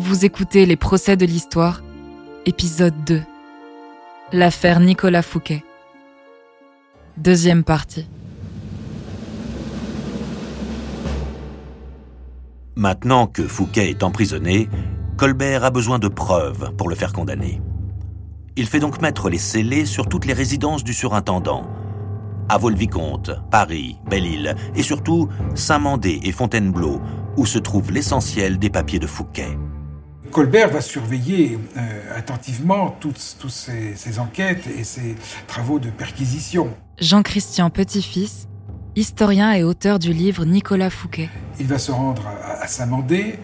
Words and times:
Vous 0.00 0.24
écoutez 0.24 0.64
Les 0.64 0.76
procès 0.76 1.16
de 1.16 1.26
l'histoire, 1.26 1.82
épisode 2.46 2.94
2. 3.04 3.20
L'affaire 4.32 4.78
Nicolas 4.78 5.22
Fouquet. 5.22 5.64
Deuxième 7.16 7.64
partie. 7.64 8.08
Maintenant 12.76 13.26
que 13.26 13.42
Fouquet 13.42 13.90
est 13.90 14.04
emprisonné, 14.04 14.68
Colbert 15.16 15.64
a 15.64 15.70
besoin 15.70 15.98
de 15.98 16.06
preuves 16.06 16.72
pour 16.76 16.88
le 16.88 16.94
faire 16.94 17.12
condamner. 17.12 17.60
Il 18.54 18.68
fait 18.68 18.78
donc 18.78 19.02
mettre 19.02 19.28
les 19.28 19.38
scellés 19.38 19.84
sur 19.84 20.08
toutes 20.08 20.26
les 20.26 20.32
résidences 20.32 20.84
du 20.84 20.94
surintendant. 20.94 21.66
À 22.48 22.56
Vaux-le-Vicomte, 22.56 23.32
Paris, 23.50 23.98
Belle-Île 24.08 24.54
et 24.76 24.84
surtout 24.84 25.28
Saint-Mandé 25.56 26.20
et 26.22 26.30
Fontainebleau, 26.30 27.00
où 27.36 27.46
se 27.46 27.58
trouve 27.58 27.90
l'essentiel 27.90 28.60
des 28.60 28.70
papiers 28.70 29.00
de 29.00 29.08
Fouquet. 29.08 29.58
Colbert 30.30 30.70
va 30.70 30.80
surveiller 30.80 31.58
euh, 31.76 31.80
attentivement 32.16 32.96
toutes, 33.00 33.18
ces, 33.18 34.18
enquêtes 34.18 34.66
et 34.66 34.84
ces 34.84 35.16
travaux 35.46 35.78
de 35.78 35.90
perquisition. 35.90 36.74
Jean-Christian 37.00 37.70
Petit-Fils, 37.70 38.48
historien 38.96 39.52
et 39.52 39.62
auteur 39.62 39.98
du 39.98 40.12
livre 40.12 40.44
Nicolas 40.44 40.90
Fouquet. 40.90 41.30
Il 41.60 41.66
va 41.66 41.78
se 41.78 41.92
rendre 41.92 42.26
à, 42.26 42.66
Saint-Mandé. 42.66 43.38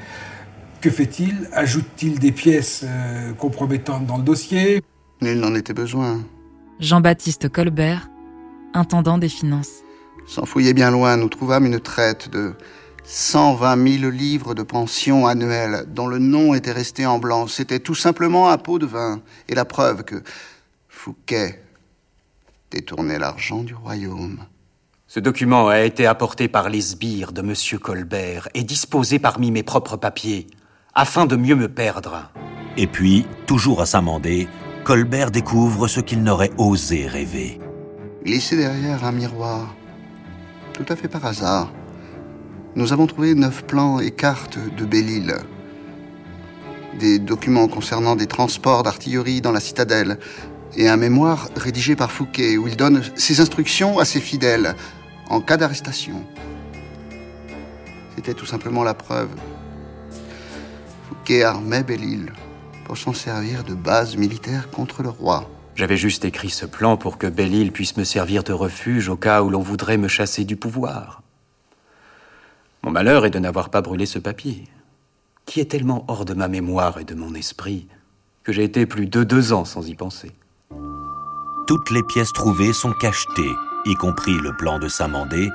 Que 0.80 0.90
fait-il? 0.90 1.48
Ajoute-t-il 1.52 2.18
des 2.18 2.32
pièces 2.32 2.84
euh, 2.84 3.32
compromettantes 3.32 4.06
dans 4.06 4.18
le 4.18 4.24
dossier? 4.24 4.82
Il 5.22 5.40
n'en 5.40 5.54
était 5.54 5.74
besoin. 5.74 6.20
Jean-Baptiste 6.80 7.48
Colbert, 7.48 8.10
intendant 8.74 9.16
des 9.16 9.28
finances. 9.28 9.82
Sans 10.26 10.44
fouiller 10.44 10.74
bien 10.74 10.90
loin, 10.90 11.16
nous 11.16 11.28
trouvâmes 11.28 11.66
une 11.66 11.80
traite 11.80 12.30
de 12.30 12.54
120 13.04 13.98
000 14.00 14.10
livres 14.10 14.54
de 14.54 14.62
pension 14.62 15.26
annuelle 15.26 15.84
dont 15.88 16.06
le 16.06 16.18
nom 16.18 16.54
était 16.54 16.72
resté 16.72 17.04
en 17.04 17.18
blanc. 17.18 17.46
C'était 17.46 17.80
tout 17.80 17.94
simplement 17.94 18.48
un 18.48 18.56
pot 18.56 18.78
de 18.78 18.86
vin 18.86 19.20
et 19.48 19.54
la 19.54 19.64
preuve 19.64 20.04
que 20.04 20.22
Fouquet 20.88 21.62
détournait 22.70 23.18
l'argent 23.18 23.62
du 23.62 23.74
royaume. 23.74 24.38
Ce 25.06 25.20
document 25.20 25.68
a 25.68 25.80
été 25.80 26.06
apporté 26.06 26.48
par 26.48 26.70
les 26.70 26.80
sbires 26.80 27.32
de 27.32 27.42
M. 27.42 27.78
Colbert 27.78 28.48
et 28.54 28.64
disposé 28.64 29.18
parmi 29.18 29.50
mes 29.50 29.62
propres 29.62 29.96
papiers, 29.96 30.46
afin 30.94 31.26
de 31.26 31.36
mieux 31.36 31.54
me 31.54 31.68
perdre. 31.68 32.32
Et 32.76 32.86
puis, 32.86 33.26
toujours 33.46 33.82
à 33.82 33.86
Saint-Mandé, 33.86 34.48
Colbert 34.82 35.30
découvre 35.30 35.88
ce 35.88 36.00
qu'il 36.00 36.22
n'aurait 36.22 36.50
osé 36.58 37.06
rêver. 37.06 37.60
Glissé 38.24 38.56
derrière 38.56 39.04
un 39.04 39.12
miroir, 39.12 39.74
tout 40.72 40.86
à 40.88 40.96
fait 40.96 41.08
par 41.08 41.24
hasard, 41.26 41.70
nous 42.76 42.92
avons 42.92 43.06
trouvé 43.06 43.34
neuf 43.34 43.64
plans 43.64 44.00
et 44.00 44.10
cartes 44.10 44.58
de 44.76 44.84
Belle-Île. 44.84 45.36
Des 46.98 47.18
documents 47.18 47.68
concernant 47.68 48.16
des 48.16 48.26
transports 48.26 48.82
d'artillerie 48.82 49.40
dans 49.40 49.52
la 49.52 49.60
citadelle 49.60 50.18
et 50.76 50.88
un 50.88 50.96
mémoire 50.96 51.48
rédigé 51.56 51.94
par 51.94 52.10
Fouquet 52.10 52.56
où 52.56 52.66
il 52.66 52.76
donne 52.76 53.02
ses 53.14 53.40
instructions 53.40 53.98
à 53.98 54.04
ses 54.04 54.20
fidèles 54.20 54.74
en 55.30 55.40
cas 55.40 55.56
d'arrestation. 55.56 56.24
C'était 58.16 58.34
tout 58.34 58.46
simplement 58.46 58.82
la 58.82 58.94
preuve. 58.94 59.30
Fouquet 61.08 61.44
armait 61.44 61.84
Belle-Île 61.84 62.32
pour 62.84 62.98
s'en 62.98 63.12
servir 63.12 63.64
de 63.64 63.74
base 63.74 64.16
militaire 64.16 64.70
contre 64.70 65.02
le 65.02 65.08
roi. 65.08 65.48
J'avais 65.76 65.96
juste 65.96 66.24
écrit 66.24 66.50
ce 66.50 66.66
plan 66.66 66.96
pour 66.96 67.18
que 67.18 67.26
Belle-Île 67.26 67.72
puisse 67.72 67.96
me 67.96 68.04
servir 68.04 68.44
de 68.44 68.52
refuge 68.52 69.08
au 69.08 69.16
cas 69.16 69.42
où 69.42 69.50
l'on 69.50 69.60
voudrait 69.60 69.96
me 69.96 70.08
chasser 70.08 70.44
du 70.44 70.56
pouvoir. 70.56 71.23
Mon 72.84 72.90
malheur 72.90 73.24
est 73.24 73.30
de 73.30 73.38
n'avoir 73.38 73.70
pas 73.70 73.80
brûlé 73.80 74.04
ce 74.04 74.18
papier, 74.18 74.64
qui 75.46 75.58
est 75.58 75.70
tellement 75.70 76.04
hors 76.06 76.26
de 76.26 76.34
ma 76.34 76.48
mémoire 76.48 76.98
et 76.98 77.04
de 77.04 77.14
mon 77.14 77.34
esprit 77.34 77.88
que 78.42 78.52
j'ai 78.52 78.62
été 78.62 78.84
plus 78.84 79.06
de 79.06 79.24
deux 79.24 79.54
ans 79.54 79.64
sans 79.64 79.88
y 79.88 79.94
penser. 79.94 80.32
Toutes 81.66 81.90
les 81.90 82.02
pièces 82.02 82.34
trouvées 82.34 82.74
sont 82.74 82.92
cachetées, 82.92 83.54
y 83.86 83.94
compris 83.94 84.34
le 84.34 84.54
plan 84.54 84.78
de 84.78 84.88
Saint-Mandé, 84.88 85.48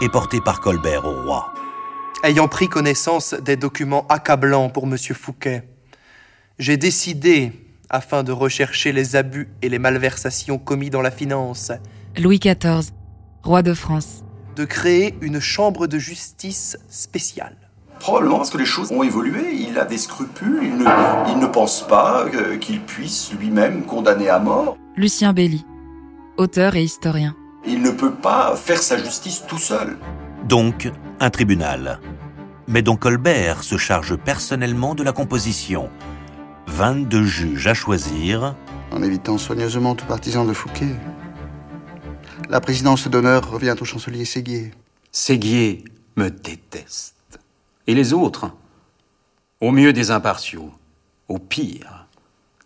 et 0.00 0.08
porté 0.08 0.40
par 0.40 0.62
Colbert 0.62 1.04
au 1.04 1.22
roi. 1.22 1.52
Ayant 2.24 2.48
pris 2.48 2.68
connaissance 2.68 3.34
des 3.34 3.56
documents 3.56 4.06
accablants 4.08 4.70
pour 4.70 4.84
M. 4.84 4.96
Fouquet, 4.96 5.68
j'ai 6.58 6.78
décidé, 6.78 7.52
afin 7.90 8.22
de 8.22 8.32
rechercher 8.32 8.92
les 8.92 9.16
abus 9.16 9.50
et 9.60 9.68
les 9.68 9.78
malversations 9.78 10.56
commis 10.56 10.88
dans 10.88 11.02
la 11.02 11.10
finance, 11.10 11.72
Louis 12.18 12.38
XIV, 12.38 12.90
roi 13.42 13.60
de 13.60 13.74
France, 13.74 14.24
de 14.56 14.64
créer 14.64 15.14
une 15.20 15.40
chambre 15.40 15.86
de 15.86 15.98
justice 15.98 16.78
spéciale. 16.88 17.56
Probablement 17.98 18.38
parce 18.38 18.50
que 18.50 18.58
les 18.58 18.64
choses 18.64 18.90
ont 18.92 19.02
évolué, 19.02 19.52
il 19.52 19.78
a 19.78 19.84
des 19.84 19.98
scrupules, 19.98 20.60
il 20.62 20.76
ne, 20.76 21.30
il 21.30 21.38
ne 21.38 21.46
pense 21.46 21.86
pas 21.86 22.26
qu'il 22.60 22.80
puisse 22.80 23.32
lui-même 23.38 23.84
condamner 23.84 24.28
à 24.30 24.38
mort. 24.38 24.78
Lucien 24.96 25.32
Belli, 25.32 25.64
auteur 26.38 26.76
et 26.76 26.82
historien. 26.82 27.36
Il 27.66 27.82
ne 27.82 27.90
peut 27.90 28.14
pas 28.14 28.56
faire 28.56 28.82
sa 28.82 28.96
justice 28.96 29.44
tout 29.46 29.58
seul. 29.58 29.98
Donc, 30.48 30.90
un 31.20 31.28
tribunal. 31.30 32.00
Mais 32.66 32.80
dont 32.80 32.96
Colbert 32.96 33.62
se 33.62 33.76
charge 33.76 34.16
personnellement 34.16 34.94
de 34.94 35.02
la 35.02 35.12
composition. 35.12 35.90
22 36.68 37.24
juges 37.24 37.66
à 37.66 37.74
choisir. 37.74 38.54
En 38.92 39.02
évitant 39.02 39.36
soigneusement 39.36 39.94
tout 39.94 40.06
partisan 40.06 40.46
de 40.46 40.54
Fouquet. 40.54 40.96
La 42.50 42.60
présidence 42.60 43.06
d'honneur 43.06 43.48
revient 43.48 43.76
au 43.80 43.84
chancelier 43.84 44.24
Séguier. 44.24 44.72
Séguier 45.12 45.84
me 46.16 46.30
déteste. 46.30 47.38
Et 47.86 47.94
les 47.94 48.12
autres? 48.12 48.50
Au 49.60 49.70
mieux 49.70 49.92
des 49.92 50.10
impartiaux, 50.10 50.72
au 51.28 51.38
pire 51.38 52.08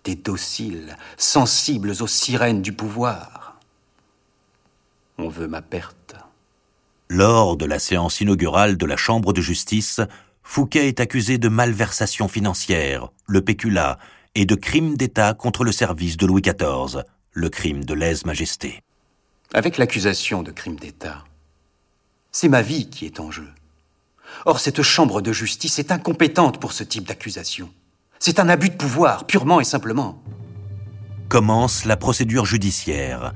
des 0.05 0.15
dociles, 0.15 0.97
sensibles 1.19 1.93
aux 2.01 2.07
sirènes 2.07 2.63
du 2.63 2.73
pouvoir. 2.73 3.61
On 5.19 5.29
veut 5.29 5.49
ma 5.49 5.61
perte. 5.61 6.15
Lors 7.11 7.59
de 7.59 7.67
la 7.67 7.79
séance 7.79 8.23
inaugurale 8.23 8.79
de 8.79 8.87
la 8.87 8.97
Chambre 8.97 9.35
de 9.35 9.43
justice, 9.43 10.01
Fouquet 10.43 10.89
est 10.89 11.01
accusé 11.01 11.37
de 11.37 11.51
malversation 11.51 12.27
financière, 12.27 13.11
le 13.27 13.43
péculat, 13.43 13.99
et 14.35 14.47
de 14.47 14.55
crime 14.55 14.97
d'État 14.97 15.35
contre 15.35 15.63
le 15.63 15.73
service 15.73 16.17
de 16.17 16.25
Louis 16.25 16.41
XIV, 16.41 17.03
le 17.33 17.51
crime 17.51 17.85
de 17.85 17.93
lèse-majesté 17.93 18.81
avec 19.53 19.79
l'accusation 19.79 20.43
de 20.43 20.51
crime 20.51 20.77
d'État. 20.77 21.25
C'est 22.33 22.49
ma 22.49 22.63
vie 22.63 22.89
qui 22.89 23.07
est 23.07 23.21
en 23.21 23.31
jeu. 23.31 23.49
Or, 24.47 24.59
cette 24.59 24.83
chambre 24.83 25.21
de 25.21 25.33
justice 25.33 25.79
est 25.79 25.93
incompétente 25.93 26.59
pour 26.59 26.73
ce 26.73 26.83
type 26.83 27.07
d'accusation. 27.07 27.71
C'est 28.19 28.41
un 28.41 28.49
abus 28.49 28.71
de 28.71 28.77
pouvoir, 28.77 29.27
purement 29.27 29.61
et 29.61 29.65
simplement. 29.65 30.23
Commence 31.29 31.85
la 31.85 31.97
procédure 31.97 32.47
judiciaire. 32.47 33.33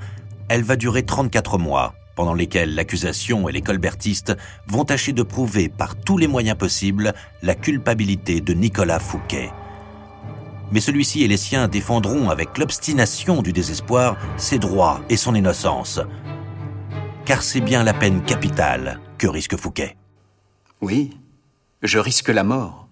Elle 0.49 0.63
va 0.63 0.77
durer 0.77 1.05
34 1.05 1.59
mois, 1.59 1.95
pendant 2.17 2.35
lesquels 2.35 2.75
l'accusation 2.75 3.49
et 3.49 3.53
les 3.53 3.63
colbertistes 3.63 4.37
vont 4.67 4.85
tâcher 4.85 5.13
de 5.13 5.23
prouver 5.23 5.69
par 5.69 5.95
tous 5.95 6.19
les 6.19 6.27
moyens 6.27 6.57
possibles 6.57 7.13
la 7.43 7.55
culpabilité 7.55 8.41
de 8.41 8.55
Nicolas 8.55 8.99
Fouquet 8.99 9.51
mais 10.71 10.81
celui-ci 10.81 11.23
et 11.23 11.29
les 11.29 11.37
siens 11.37 11.69
défendront 11.69 12.31
avec 12.31 12.59
l'obstination 12.59 13.43
du 13.43 13.53
désespoir 13.53 14.17
ses 14.37 14.59
droits 14.59 15.01
et 15.09 15.17
son 15.17 15.35
innocence. 15.35 16.01
Car 17.25 17.43
c'est 17.43 17.61
bien 17.61 17.83
la 17.83 17.95
peine 17.95 18.23
capitale 18.23 19.01
que 19.19 19.27
risque 19.27 19.57
Fouquet. 19.57 19.97
Oui, 20.81 21.11
je 21.83 21.99
risque 21.99 22.29
la 22.29 22.45
mort, 22.45 22.89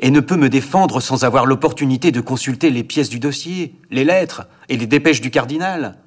et 0.00 0.10
ne 0.10 0.20
peux 0.20 0.36
me 0.36 0.48
défendre 0.48 1.00
sans 1.00 1.24
avoir 1.24 1.46
l'opportunité 1.46 2.12
de 2.12 2.20
consulter 2.20 2.70
les 2.70 2.84
pièces 2.84 3.08
du 3.08 3.18
dossier, 3.18 3.74
les 3.90 4.04
lettres 4.04 4.46
et 4.68 4.76
les 4.76 4.86
dépêches 4.86 5.20
du 5.20 5.30
cardinal. 5.30 5.98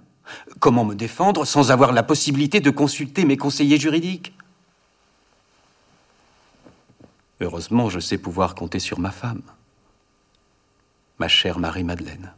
Comment 0.60 0.86
me 0.86 0.96
défendre 0.96 1.46
sans 1.46 1.72
avoir 1.72 1.92
la 1.92 2.04
possibilité 2.04 2.60
de 2.60 2.70
consulter 2.70 3.26
mes 3.26 3.38
conseillers 3.38 3.80
juridiques? 3.80 4.34
Heureusement, 7.42 7.90
je 7.90 8.00
sais 8.00 8.18
pouvoir 8.18 8.56
compter 8.56 8.80
sur 8.80 9.00
ma 9.00 9.12
femme 9.12 9.42
ma 11.20 11.28
chère 11.28 11.60
Marie-Madeleine. 11.60 12.32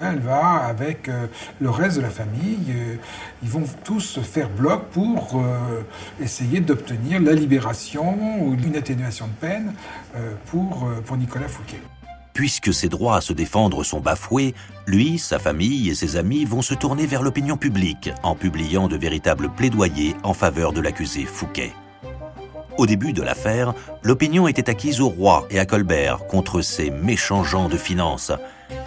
Elle 0.00 0.20
va 0.20 0.64
avec 0.64 1.08
euh, 1.08 1.26
le 1.60 1.68
reste 1.68 1.98
de 1.98 2.02
la 2.02 2.08
famille. 2.08 2.64
Euh, 2.70 2.96
ils 3.42 3.48
vont 3.50 3.64
tous 3.84 4.18
faire 4.20 4.48
bloc 4.48 4.84
pour 4.92 5.32
euh, 5.34 5.82
essayer 6.20 6.60
d'obtenir 6.60 7.20
la 7.20 7.32
libération 7.32 8.42
ou 8.42 8.54
une 8.54 8.76
atténuation 8.76 9.26
de 9.26 9.32
peine 9.32 9.74
pour, 10.46 10.88
pour 11.04 11.16
Nicolas 11.18 11.48
Fouquet. 11.48 11.80
Puisque 12.32 12.72
ses 12.72 12.88
droits 12.88 13.16
à 13.16 13.20
se 13.20 13.34
défendre 13.34 13.84
sont 13.84 14.00
bafoués, 14.00 14.54
lui, 14.86 15.18
sa 15.18 15.38
famille 15.38 15.90
et 15.90 15.94
ses 15.94 16.16
amis 16.16 16.46
vont 16.46 16.62
se 16.62 16.74
tourner 16.74 17.06
vers 17.06 17.22
l'opinion 17.22 17.58
publique 17.58 18.10
en 18.22 18.34
publiant 18.34 18.88
de 18.88 18.96
véritables 18.96 19.50
plaidoyers 19.50 20.16
en 20.22 20.32
faveur 20.32 20.72
de 20.72 20.80
l'accusé 20.80 21.26
Fouquet. 21.26 21.72
Au 22.78 22.86
début 22.86 23.12
de 23.12 23.22
l'affaire, 23.22 23.74
l'opinion 24.02 24.48
était 24.48 24.70
acquise 24.70 25.00
au 25.00 25.08
roi 25.08 25.46
et 25.50 25.58
à 25.58 25.66
Colbert 25.66 26.26
contre 26.26 26.60
ces 26.62 26.90
méchants 26.90 27.44
gens 27.44 27.68
de 27.68 27.76
finance. 27.76 28.32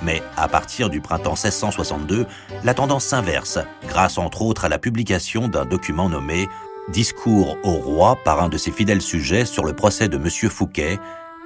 Mais 0.01 0.21
à 0.38 0.47
partir 0.47 0.89
du 0.89 1.01
printemps 1.01 1.31
1662, 1.31 2.25
la 2.63 2.74
tendance 2.74 3.06
s'inverse, 3.06 3.59
grâce 3.88 4.18
entre 4.18 4.41
autres 4.41 4.65
à 4.65 4.69
la 4.69 4.80
publication 4.80 5.47
d'un 5.47 5.65
document 5.65 6.09
nommé 6.09 6.47
Discours 6.89 7.57
au 7.63 7.71
roi 7.71 8.18
par 8.25 8.44
un 8.44 8.50
de 8.50 8.57
ses 8.57 8.71
fidèles 8.71 9.01
sujets 9.01 9.45
sur 9.45 9.63
le 9.63 9.74
procès 9.74 10.09
de 10.09 10.18
M. 10.18 10.30
Fouquet, 10.50 11.00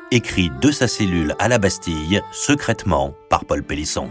écrit 0.10 0.50
de 0.62 0.72
sa 0.72 0.88
cellule 0.88 1.36
à 1.38 1.48
la 1.48 1.60
Bastille, 1.60 2.22
secrètement 2.32 3.14
par 3.30 3.46
Paul 3.46 3.62
Pélisson. 3.62 4.10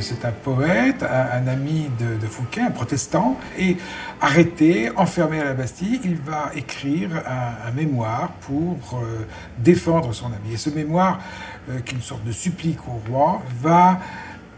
C'est 0.00 0.24
un 0.24 0.32
poète, 0.32 1.02
un, 1.02 1.46
ami 1.46 1.88
de, 1.98 2.26
Fouquet, 2.26 2.60
un 2.60 2.70
protestant, 2.70 3.38
et 3.58 3.76
arrêté, 4.20 4.90
enfermé 4.96 5.40
à 5.40 5.44
la 5.44 5.54
Bastille, 5.54 6.00
il 6.04 6.16
va 6.16 6.50
écrire 6.54 7.10
un, 7.26 7.70
mémoire 7.72 8.32
pour 8.42 8.78
euh, 8.94 9.26
défendre 9.58 10.12
son 10.12 10.26
ami. 10.26 10.54
Et 10.54 10.56
ce 10.56 10.70
mémoire, 10.70 11.20
euh, 11.70 11.80
qui 11.80 11.94
est 11.94 11.98
une 11.98 12.02
sorte 12.02 12.24
de 12.24 12.32
supplique 12.32 12.78
au 12.88 13.00
roi, 13.10 13.42
va 13.62 14.00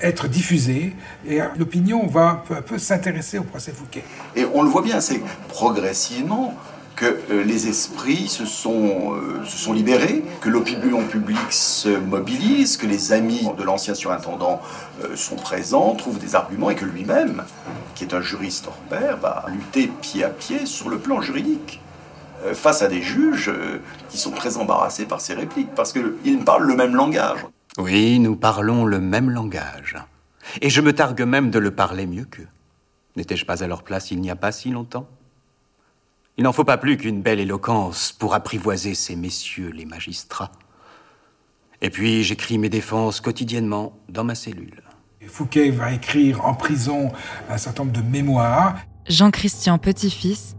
être 0.01 0.29
diffusé 0.29 0.95
et 1.27 1.41
l'opinion 1.57 2.07
va 2.07 2.45
peu 2.47 2.55
à 2.55 2.63
peu 2.63 2.79
s'intéresser 2.79 3.39
au 3.39 3.43
procès 3.43 3.73
Fouquet. 3.73 4.05
Et 4.37 4.45
on 4.45 4.63
le 4.63 4.69
voit 4.69 4.83
bien, 4.83 5.01
c'est 5.01 5.21
progressivement 5.49 6.55
que 6.99 7.21
euh, 7.31 7.45
les 7.45 7.69
esprits 7.69 8.27
se 8.27 8.45
sont, 8.45 9.15
euh, 9.15 9.45
se 9.45 9.57
sont 9.57 9.73
libérés, 9.73 10.25
que 10.41 10.49
l'opinion 10.49 11.05
publique 11.07 11.53
se 11.53 11.89
mobilise, 11.89 12.77
que 12.77 12.87
les 12.87 13.13
amis 13.13 13.49
de 13.57 13.63
l'ancien 13.63 13.95
surintendant 13.95 14.61
euh, 15.05 15.15
sont 15.15 15.37
présents, 15.37 15.95
trouvent 15.95 16.19
des 16.19 16.35
arguments 16.35 16.71
et 16.71 16.75
que 16.75 16.85
lui-même, 16.85 17.45
qui 17.95 18.03
est 18.03 18.15
un 18.15 18.21
juriste 18.21 18.67
hors 18.67 18.83
pair, 18.91 19.17
va 19.19 19.47
lutter 19.49 19.87
pied 19.87 20.25
à 20.25 20.29
pied 20.29 20.67
sur 20.67 20.89
le 20.89 20.99
plan 20.99 21.21
juridique 21.21 21.81
face 22.53 22.83
à 22.83 22.89
des 22.89 23.03
juges 23.03 23.51
qui 24.09 24.17
sont 24.17 24.31
très 24.31 24.59
embarrassés 24.59 25.07
par 25.07 25.21
ses 25.21 25.35
répliques, 25.35 25.75
parce 25.75 25.93
qu'ils 25.93 26.39
parlent 26.45 26.69
le 26.69 26.77
même 26.77 26.95
langage. 26.95 27.45
Oui, 27.79 28.21
nous 28.21 28.37
parlons 28.37 28.85
le 28.85 29.01
même 29.01 29.29
langage. 29.29 29.97
Et 30.63 30.71
je 30.71 30.81
me 30.81 30.93
targue 30.93 31.23
même 31.23 31.51
de 31.51 31.59
le 31.59 31.73
parler 31.73 32.07
mieux 32.07 32.27
qu'eux. 32.27 32.47
N'étais-je 33.17 33.45
pas 33.45 33.65
à 33.65 33.67
leur 33.67 33.83
place 33.83 34.13
il 34.13 34.21
n'y 34.21 34.31
a 34.31 34.37
pas 34.37 34.53
si 34.53 34.71
longtemps? 34.71 35.09
Il 36.39 36.45
n'en 36.45 36.53
faut 36.53 36.65
pas 36.65 36.79
plus 36.79 36.97
qu'une 36.97 37.21
belle 37.21 37.41
éloquence 37.41 38.13
pour 38.13 38.33
apprivoiser 38.33 38.95
ces 38.95 39.17
messieurs 39.17 39.71
les 39.71 39.85
magistrats. 39.85 40.53
Et 41.83 41.91
puis 41.91 42.23
j'écris 42.23 42.59
mes 42.59 42.69
défenses 42.69 43.21
quotidiennement 43.21 43.99
dans 44.09 44.23
ma 44.23 44.37
cellule. 44.37 44.83
Fouquet 45.27 45.71
va 45.71 45.93
écrire 45.93 46.45
en 46.47 46.55
prison 46.55 47.11
un 47.51 47.59
certain 47.59 47.85
nombre 47.85 48.01
de 48.01 48.09
mémoires. 48.09 48.77
Jean-Christian 49.09 49.79
Petit-Fils 49.79 50.55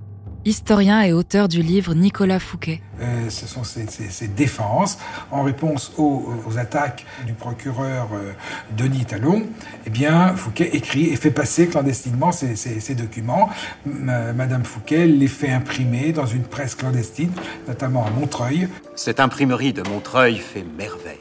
historien 0.50 1.01
et 1.04 1.13
auteur 1.13 1.48
du 1.48 1.62
livre 1.62 1.94
Nicolas 1.94 2.40
Fouquet. 2.40 2.81
Euh, 3.00 3.30
ce 3.30 3.48
sont 3.48 3.63
ses, 3.63 4.28
défenses 4.28 4.98
en 5.31 5.44
réponse 5.44 5.94
aux, 5.98 6.57
attaques 6.57 7.06
du 7.25 7.34
procureur 7.34 8.10
euh, 8.13 8.34
Denis 8.75 9.06
Talon. 9.06 9.44
Eh 9.86 9.90
bien, 9.90 10.36
Fouquet 10.36 10.75
écrit 10.75 11.06
et 11.06 11.16
fait 11.16 11.31
passer 11.31 11.68
clandestinement 11.68 12.31
ces, 12.31 12.96
documents. 12.96 13.50
Madame 13.86 14.66
Fouquet 14.66 15.06
les 15.06 15.28
fait 15.28 15.51
imprimer 15.51 16.12
dans 16.12 16.25
une 16.25 16.44
presse 16.44 16.75
clandestine, 16.75 17.31
notamment 17.68 18.06
à 18.06 18.10
Montreuil. 18.10 18.68
Cette 18.96 19.19
imprimerie 19.19 19.74
de 19.74 19.84
Montreuil 19.88 20.38
fait 20.38 20.66
merveille, 20.78 21.18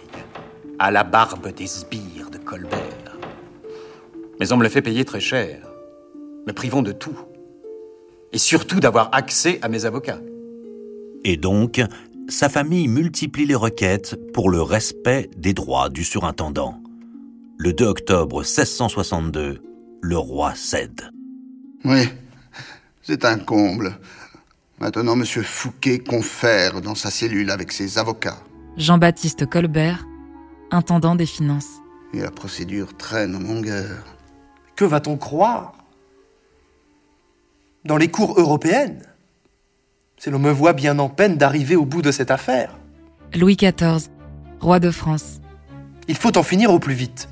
à 0.79 0.91
la 0.91 1.05
barbe 1.05 1.53
des 1.55 1.67
sbires 1.67 2.31
de 2.33 2.39
Colbert. 2.39 3.19
Mais 4.41 4.53
on 4.53 4.57
me 4.57 4.63
le 4.63 4.69
fait 4.69 4.83
payer 4.83 5.05
très 5.05 5.21
cher, 5.21 5.59
me 6.47 6.53
privons 6.53 6.83
de 6.83 6.93
tout 6.93 7.28
et 8.33 8.39
surtout 8.39 8.81
d'avoir 8.81 9.11
accès 9.13 9.59
à 9.63 9.69
mes 9.69 9.85
avocats. 9.85 10.21
Et 11.25 11.37
donc, 11.37 11.81
sa 12.29 12.49
famille 12.49 12.89
multiplie 12.89 13.47
les 13.47 13.55
requêtes 13.55 14.17
pour 14.33 14.51
le 14.51 14.63
respect 14.63 15.31
des 15.37 15.55
droits 15.55 15.89
du 15.89 16.05
surintendant. 16.05 16.81
Le 17.57 17.73
2 17.73 17.87
octobre 17.87 18.39
1662, 18.43 19.61
le 20.01 20.19
roi 20.19 20.55
cède. 20.55 21.11
Oui, 21.85 22.09
c'est 23.03 23.25
un 23.25 23.39
comble. 23.39 23.99
Maintenant, 24.79 25.15
M. 25.15 25.25
Fouquet 25.25 25.99
confère 25.99 26.81
dans 26.81 26.95
sa 26.95 27.11
cellule 27.11 27.51
avec 27.51 27.73
ses 27.73 27.99
avocats. 27.99 28.39
Jean-Baptiste 28.77 29.47
Colbert, 29.47 30.07
intendant 30.71 31.17
des 31.17 31.27
finances. 31.27 31.81
Et 32.15 32.21
la 32.21 32.31
procédure 32.31 32.97
traîne 32.97 33.35
en 33.35 33.41
longueur. 33.41 34.05
Que 34.77 34.85
va-t-on 34.85 35.17
croire 35.17 35.78
dans 37.85 37.97
les 37.97 38.09
cours 38.09 38.39
européennes. 38.39 39.03
C'est 40.17 40.31
l'on 40.31 40.39
me 40.39 40.51
voit 40.51 40.73
bien 40.73 40.99
en 40.99 41.09
peine 41.09 41.37
d'arriver 41.37 41.77
au 41.77 41.85
bout 41.85 42.03
de 42.03 42.11
cette 42.11 42.31
affaire. 42.31 42.79
Louis 43.35 43.57
XIV, 43.57 44.09
roi 44.61 44.81
de 44.81 44.91
France. 44.91 45.41
Il 46.09 46.17
faut 46.17 46.37
en 46.37 46.43
finir 46.43 46.73
au 46.73 46.79
plus 46.79 46.95
vite. 46.95 47.29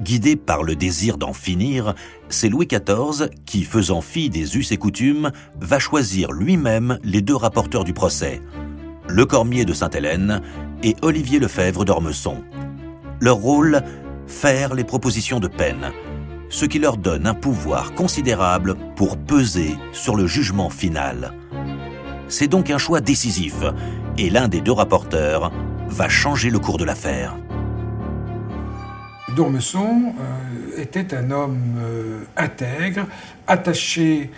Guidé 0.00 0.36
par 0.36 0.62
le 0.62 0.76
désir 0.76 1.18
d'en 1.18 1.32
finir, 1.32 1.94
c'est 2.28 2.48
Louis 2.48 2.66
XIV 2.66 3.28
qui, 3.44 3.64
faisant 3.64 4.00
fi 4.00 4.30
des 4.30 4.56
us 4.56 4.72
et 4.72 4.78
coutumes, 4.78 5.30
va 5.60 5.78
choisir 5.78 6.32
lui-même 6.32 6.98
les 7.04 7.20
deux 7.20 7.36
rapporteurs 7.36 7.84
du 7.84 7.92
procès, 7.92 8.40
Le 9.08 9.26
Cormier 9.26 9.64
de 9.64 9.74
Sainte-Hélène 9.74 10.40
et 10.82 10.96
Olivier 11.02 11.38
Lefebvre 11.38 11.84
d'Ormesson. 11.84 12.42
Leur 13.20 13.36
rôle 13.36 13.82
Faire 14.26 14.74
les 14.74 14.84
propositions 14.84 15.40
de 15.40 15.48
peine, 15.48 15.90
ce 16.50 16.66
qui 16.66 16.78
leur 16.78 16.96
donne 16.96 17.26
un 17.26 17.34
pouvoir 17.34 17.94
considérable 17.94 18.74
pour 18.96 19.16
peser 19.16 19.76
sur 19.92 20.16
le 20.16 20.26
jugement 20.26 20.68
final. 20.68 21.32
C'est 22.28 22.48
donc 22.48 22.70
un 22.70 22.78
choix 22.78 23.00
décisif, 23.00 23.56
et 24.18 24.28
l'un 24.28 24.48
des 24.48 24.60
deux 24.60 24.72
rapporteurs 24.72 25.50
va 25.88 26.08
changer 26.08 26.50
le 26.50 26.58
cours 26.58 26.76
de 26.76 26.84
l'affaire. 26.84 27.36
Dormesson 29.34 30.14
euh, 30.20 30.82
était 30.82 31.14
un 31.14 31.30
homme 31.30 31.76
euh, 31.78 32.20
intègre, 32.36 33.06
attaché 33.46 34.30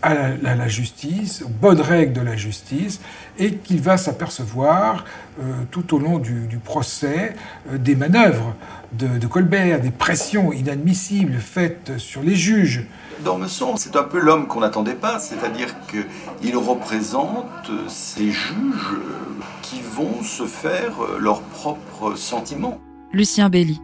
à 0.00 0.14
la, 0.40 0.68
justice, 0.68 1.42
aux 1.42 1.48
bonnes 1.48 1.80
règles 1.80 2.12
de 2.12 2.20
la 2.20 2.36
justice, 2.36 3.00
et 3.36 3.54
qu'il 3.54 3.80
va 3.80 3.96
s'apercevoir 3.96 5.04
euh, 5.40 5.42
tout 5.72 5.94
au 5.94 5.98
long 5.98 6.18
du, 6.18 6.58
procès 6.64 7.34
des 7.72 7.96
manœuvres 7.96 8.54
de, 8.92 9.26
Colbert, 9.26 9.80
des 9.80 9.90
pressions 9.90 10.52
inadmissibles 10.52 11.38
faites 11.38 11.98
sur 11.98 12.22
les 12.22 12.34
juges. 12.34 12.86
Dormesson, 13.20 13.76
c'est 13.76 13.96
un 13.96 14.04
peu 14.04 14.18
l'homme 14.18 14.46
qu'on 14.46 14.60
n'attendait 14.60 14.94
pas, 14.94 15.18
c'est-à-dire 15.18 15.74
qu'il 15.88 16.56
représente 16.56 17.70
ces 17.88 18.30
juges 18.30 18.98
qui 19.62 19.80
vont 19.80 20.22
se 20.22 20.46
faire 20.46 20.92
leurs 21.18 21.42
propres 21.42 22.16
sentiments. 22.16 22.80
Lucien 23.12 23.48
Belli, 23.48 23.80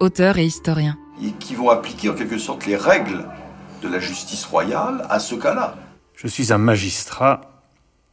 auteur 0.00 0.38
et 0.38 0.44
historien. 0.44 0.96
Et 1.22 1.32
qui 1.32 1.54
vont 1.54 1.70
appliquer 1.70 2.08
en 2.08 2.14
quelque 2.14 2.38
sorte 2.38 2.66
les 2.66 2.76
règles 2.76 3.28
de 3.82 3.88
la 3.88 3.98
justice 3.98 4.44
royale 4.44 5.06
à 5.10 5.18
ce 5.18 5.34
cas-là. 5.34 5.76
Je 6.16 6.26
suis 6.26 6.52
un 6.52 6.58
magistrat 6.58 7.40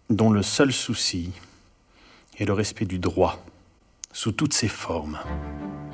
dont 0.10 0.30
le 0.30 0.44
seul 0.44 0.74
souci 0.74 1.32
est 2.38 2.46
le 2.46 2.54
respect 2.54 2.86
du 2.86 3.00
droit, 3.00 3.44
sous 4.12 4.32
toutes 4.32 4.54
ses 4.54 4.68
formes. 4.68 5.18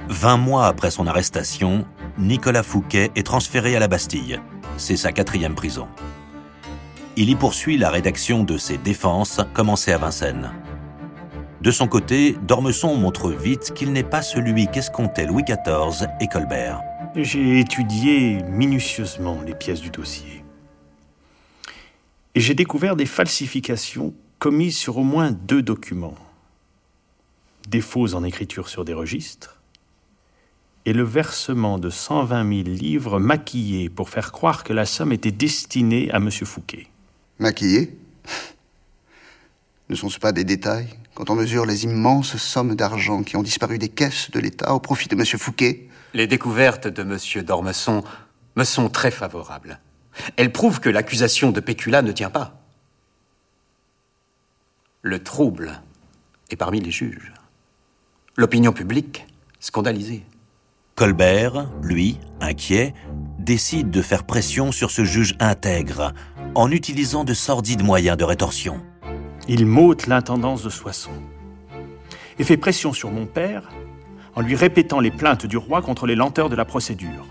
Vingt 0.10 0.38
mois 0.38 0.68
après 0.68 0.90
son 0.90 1.06
arrestation, 1.06 1.86
Nicolas 2.18 2.64
Fouquet 2.64 3.12
est 3.18 3.26
transféré 3.26 3.76
à 3.76 3.80
la 3.80 3.90
Bastille. 3.90 4.40
C'est 4.78 4.96
sa 4.96 5.12
quatrième 5.12 5.54
prison. 5.54 5.90
Il 7.18 7.30
y 7.30 7.36
poursuit 7.36 7.78
la 7.78 7.90
rédaction 7.90 8.46
de 8.46 8.58
ses 8.58 8.78
défenses 8.78 9.42
commencées 9.54 9.92
à 9.92 9.98
Vincennes. 9.98 10.52
De 11.62 11.72
son 11.72 11.90
côté, 11.90 12.38
Dormesson 12.44 12.96
montre 12.96 13.32
vite 13.32 13.74
qu'il 13.74 13.92
n'est 13.92 14.04
pas 14.04 14.22
celui 14.22 14.68
qu'escomptaient 14.68 15.26
Louis 15.26 15.44
XIV 15.44 16.08
et 16.22 16.28
Colbert. 16.28 16.82
J'ai 17.16 17.60
étudié 17.60 18.42
minutieusement 18.44 19.42
les 19.46 19.56
pièces 19.56 19.82
du 19.82 19.90
dossier. 19.90 20.46
Et 22.34 22.40
j'ai 22.40 22.54
découvert 22.54 22.96
des 22.96 23.06
falsifications 23.06 24.14
commises 24.40 24.78
sur 24.78 25.00
au 25.00 25.04
moins 25.04 25.32
deux 25.32 25.62
documents. 25.62 26.16
Des 27.68 27.82
faux 27.82 28.14
en 28.14 28.24
écriture 28.24 28.70
sur 28.70 28.86
des 28.86 28.94
registres 28.94 29.57
et 30.88 30.94
le 30.94 31.04
versement 31.04 31.80
de 31.80 31.90
120 31.90 32.64
000 32.64 32.78
livres 32.78 33.20
maquillés 33.20 33.90
pour 33.90 34.10
faire 34.10 34.32
croire 34.32 34.64
que 34.64 34.72
la 34.72 34.86
somme 34.86 35.12
était 35.12 35.34
destinée 35.34 36.10
à 36.12 36.16
M. 36.16 36.32
Fouquet. 36.32 36.88
Maquillés? 37.40 38.00
Ne 39.90 39.96
sont-ce 39.96 40.18
pas 40.18 40.32
des 40.32 40.46
détails 40.46 40.88
quand 41.14 41.30
on 41.30 41.36
mesure 41.36 41.66
les 41.66 41.84
immenses 41.84 42.38
sommes 42.38 42.76
d'argent 42.76 43.24
qui 43.24 43.36
ont 43.36 43.44
disparu 43.44 43.78
des 43.78 43.90
caisses 43.90 44.32
de 44.32 44.40
l'État 44.40 44.74
au 44.74 44.80
profit 44.80 45.10
de 45.10 45.16
M. 45.16 45.26
Fouquet? 45.26 45.90
Les 46.14 46.26
découvertes 46.26 46.88
de 46.88 47.02
M. 47.02 47.44
d'Ormesson 47.44 48.02
me 48.56 48.64
sont 48.64 48.88
très 48.90 49.12
favorables. 49.12 49.82
Elles 50.38 50.54
prouvent 50.54 50.80
que 50.80 50.90
l'accusation 50.90 51.52
de 51.52 51.60
péculat 51.60 52.02
ne 52.02 52.14
tient 52.14 52.30
pas. 52.30 52.62
Le 55.02 55.22
trouble 55.22 55.82
est 56.50 56.56
parmi 56.56 56.80
les 56.80 56.92
juges. 56.92 57.34
L'opinion 58.38 58.72
publique 58.72 59.28
scandalisée. 59.60 60.24
Colbert, 60.98 61.70
lui, 61.84 62.20
inquiet, 62.42 62.96
décide 63.38 63.92
de 63.92 64.02
faire 64.02 64.24
pression 64.24 64.72
sur 64.72 64.90
ce 64.90 65.06
juge 65.06 65.36
intègre 65.40 66.12
en 66.56 66.72
utilisant 66.72 67.24
de 67.24 67.36
sordides 67.36 67.84
moyens 67.84 68.18
de 68.18 68.24
rétorsion. 68.24 68.84
Il 69.48 69.68
m'ôte 69.68 70.08
l'intendance 70.08 70.64
de 70.64 70.72
Soissons 70.72 71.22
et 72.40 72.44
fait 72.44 72.58
pression 72.58 72.94
sur 72.94 73.12
mon 73.12 73.28
père 73.28 73.70
en 74.34 74.42
lui 74.42 74.56
répétant 74.56 75.00
les 75.00 75.12
plaintes 75.12 75.46
du 75.46 75.56
roi 75.56 75.84
contre 75.84 76.08
les 76.08 76.16
lenteurs 76.16 76.50
de 76.50 76.56
la 76.56 76.66
procédure. 76.66 77.28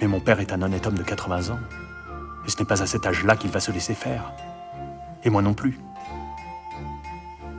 Mais 0.00 0.08
mon 0.08 0.20
père 0.20 0.40
est 0.40 0.54
un 0.54 0.62
honnête 0.62 0.86
homme 0.86 0.96
de 0.96 1.02
80 1.02 1.50
ans, 1.50 1.60
et 2.46 2.50
ce 2.50 2.58
n'est 2.58 2.64
pas 2.64 2.82
à 2.82 2.86
cet 2.86 3.04
âge-là 3.04 3.36
qu'il 3.36 3.50
va 3.50 3.60
se 3.60 3.72
laisser 3.72 3.92
faire. 3.92 4.32
Et 5.22 5.28
moi 5.28 5.42
non 5.42 5.52
plus. 5.52 5.78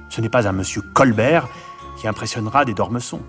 Ce 0.09 0.19
n'est 0.19 0.29
pas 0.29 0.47
un 0.47 0.51
monsieur 0.51 0.81
Colbert 0.95 1.47
qui 1.99 2.07
impressionnera 2.07 2.65
des 2.65 2.73
dormessons. 2.73 3.21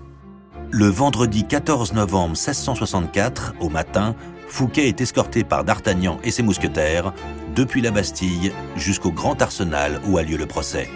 Le 0.75 0.87
vendredi 0.87 1.43
14 1.43 1.93
novembre 1.93 2.29
1664, 2.29 3.53
au 3.59 3.69
matin, 3.69 4.15
Fouquet 4.47 4.87
est 4.87 5.01
escorté 5.01 5.43
par 5.43 5.63
D'Artagnan 5.63 6.17
et 6.23 6.31
ses 6.31 6.41
mousquetaires 6.41 7.13
depuis 7.55 7.79
la 7.79 7.91
Bastille 7.91 8.51
jusqu'au 8.75 9.11
grand 9.11 9.39
arsenal 9.39 10.01
où 10.07 10.17
a 10.17 10.23
lieu 10.23 10.35
le 10.35 10.47
procès. 10.47 10.89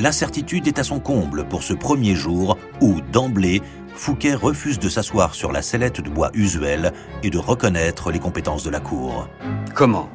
L'incertitude 0.00 0.66
est 0.66 0.80
à 0.80 0.82
son 0.82 0.98
comble 0.98 1.46
pour 1.46 1.62
ce 1.62 1.72
premier 1.72 2.16
jour 2.16 2.58
où, 2.80 3.00
d'emblée, 3.12 3.62
Fouquet 3.94 4.34
refuse 4.34 4.80
de 4.80 4.88
s'asseoir 4.88 5.36
sur 5.36 5.52
la 5.52 5.62
sellette 5.62 6.00
de 6.00 6.10
bois 6.10 6.32
usuelle 6.34 6.92
et 7.22 7.30
de 7.30 7.38
reconnaître 7.38 8.10
les 8.10 8.18
compétences 8.18 8.64
de 8.64 8.70
la 8.70 8.80
Cour. 8.80 9.28
Comment? 9.72 10.10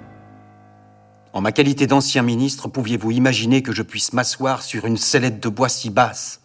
En 1.31 1.39
ma 1.39 1.53
qualité 1.53 1.87
d'ancien 1.87 2.23
ministre, 2.23 2.67
pouviez-vous 2.67 3.11
imaginer 3.11 3.61
que 3.61 3.71
je 3.71 3.83
puisse 3.83 4.11
m'asseoir 4.11 4.63
sur 4.63 4.85
une 4.85 4.97
sellette 4.97 5.41
de 5.41 5.47
bois 5.47 5.69
si 5.69 5.89
basse? 5.89 6.40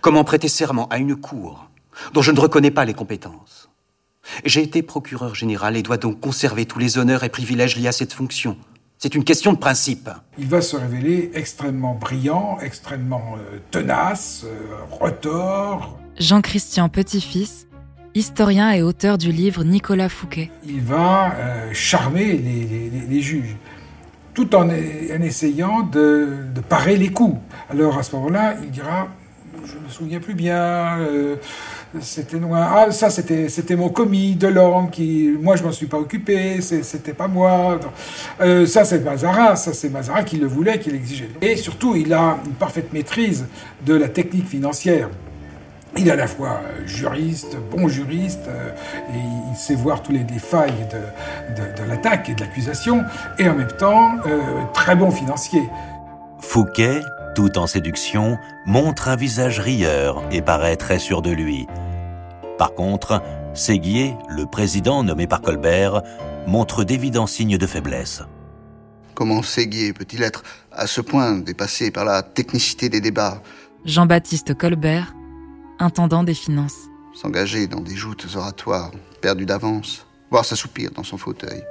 Comment 0.00 0.24
prêter 0.24 0.48
serment 0.48 0.88
à 0.88 0.98
une 0.98 1.16
Cour 1.16 1.68
dont 2.12 2.22
je 2.22 2.32
ne 2.32 2.40
reconnais 2.40 2.70
pas 2.70 2.84
les 2.84 2.94
compétences 2.94 3.68
J'ai 4.44 4.62
été 4.62 4.82
procureur 4.82 5.34
général 5.34 5.76
et 5.76 5.82
dois 5.82 5.96
donc 5.96 6.20
conserver 6.20 6.66
tous 6.66 6.78
les 6.78 6.98
honneurs 6.98 7.24
et 7.24 7.28
privilèges 7.28 7.76
liés 7.76 7.88
à 7.88 7.92
cette 7.92 8.12
fonction. 8.12 8.56
C'est 8.98 9.14
une 9.14 9.24
question 9.24 9.52
de 9.52 9.58
principe. 9.58 10.08
Il 10.38 10.48
va 10.48 10.60
se 10.62 10.76
révéler 10.76 11.30
extrêmement 11.34 11.94
brillant, 11.94 12.58
extrêmement 12.62 13.34
euh, 13.36 13.58
tenace, 13.70 14.44
euh, 14.46 14.76
retors. 14.90 15.98
Jean-Christian 16.18 16.88
Petit-Fils, 16.88 17.66
historien 18.14 18.70
et 18.72 18.82
auteur 18.82 19.18
du 19.18 19.30
livre 19.32 19.62
Nicolas 19.64 20.08
Fouquet. 20.08 20.50
Il 20.64 20.80
va 20.80 21.32
euh, 21.34 21.70
charmer 21.74 22.32
les, 22.38 22.64
les- 22.66 22.90
les 23.08 23.20
juges, 23.20 23.56
tout 24.32 24.54
en, 24.54 24.68
en 24.70 25.22
essayant 25.22 25.82
de, 25.82 26.46
de 26.54 26.60
parer 26.60 26.96
les 26.96 27.10
coups. 27.10 27.38
Alors 27.68 27.98
à 27.98 28.02
ce 28.04 28.14
moment-là, 28.16 28.54
il 28.62 28.70
dira, 28.70 29.08
je 29.64 29.78
me 29.78 29.88
souviens 29.88 30.20
plus 30.20 30.34
bien, 30.34 30.98
euh, 30.98 31.36
c'était 32.00 32.38
noir. 32.38 32.72
Ah, 32.76 32.90
ça 32.90 33.08
c'était 33.10 33.48
c'était 33.48 33.76
mon 33.76 33.88
commis 33.88 34.34
Delorme 34.34 34.90
qui, 34.90 35.32
moi 35.40 35.56
je 35.56 35.62
m'en 35.62 35.72
suis 35.72 35.86
pas 35.86 35.98
occupé, 35.98 36.60
c'était 36.60 37.12
pas 37.14 37.28
moi. 37.28 37.78
Euh, 38.40 38.66
ça 38.66 38.84
c'est 38.84 39.00
Mazarin, 39.04 39.56
ça 39.56 39.72
c'est 39.72 39.88
Mazarin 39.88 40.22
qui 40.22 40.36
le 40.36 40.46
voulait, 40.46 40.78
qui 40.78 40.90
l'exigeait. 40.90 41.30
Et 41.40 41.56
surtout, 41.56 41.96
il 41.96 42.12
a 42.12 42.36
une 42.44 42.52
parfaite 42.52 42.92
maîtrise 42.92 43.46
de 43.86 43.94
la 43.94 44.08
technique 44.08 44.46
financière. 44.48 45.08
Il 45.96 46.08
est 46.08 46.10
à 46.10 46.16
la 46.16 46.26
fois 46.26 46.60
euh, 46.64 46.86
juriste, 46.86 47.56
bon 47.70 47.86
juriste, 47.88 48.48
et 49.10 49.16
il 49.52 49.56
sait 49.56 49.76
voir 49.76 50.02
tous 50.02 50.10
les, 50.12 50.24
les 50.24 50.40
failles 50.40 50.72
de, 50.92 51.54
de- 51.54 51.82
de 51.84 51.88
l'attaque 51.88 52.28
et 52.30 52.34
de 52.34 52.40
l'accusation, 52.40 53.04
et 53.38 53.48
en 53.48 53.54
même 53.54 53.68
temps, 53.78 54.10
très 54.72 54.96
bon 54.96 55.10
financier. 55.12 55.62
Fouquet, 56.40 57.00
tout 57.34 57.58
en 57.58 57.66
séduction, 57.66 58.38
montre 58.64 59.08
un 59.08 59.16
visage 59.16 59.58
rieur 59.60 60.22
et 60.30 60.40
paraît 60.40 60.76
très 60.76 60.98
sûr 60.98 61.20
de 61.20 61.30
lui. 61.30 61.66
Par 62.58 62.74
contre, 62.74 63.20
Séguier, 63.54 64.16
le 64.28 64.46
président 64.46 65.02
nommé 65.02 65.26
par 65.26 65.40
Colbert, 65.40 66.02
montre 66.46 66.84
d'évidents 66.84 67.26
signes 67.26 67.58
de 67.58 67.66
faiblesse. 67.66 68.22
Comment 69.14 69.42
Séguier 69.42 69.92
peut-il 69.92 70.22
être 70.22 70.42
à 70.72 70.86
ce 70.86 71.00
point 71.00 71.38
dépassé 71.38 71.90
par 71.90 72.04
la 72.04 72.22
technicité 72.22 72.88
des 72.88 73.00
débats, 73.00 73.42
Jean-Baptiste 73.84 74.54
Colbert, 74.54 75.14
intendant 75.78 76.24
des 76.24 76.34
finances. 76.34 76.88
s'engager 77.14 77.66
dans 77.66 77.80
des 77.80 77.94
joutes 77.94 78.26
oratoires, 78.34 78.90
perdues 79.20 79.46
d'avance, 79.46 80.06
voir 80.30 80.44
s'assoupir 80.44 80.90
dans 80.90 81.04
son 81.04 81.18
fauteuil 81.18 81.62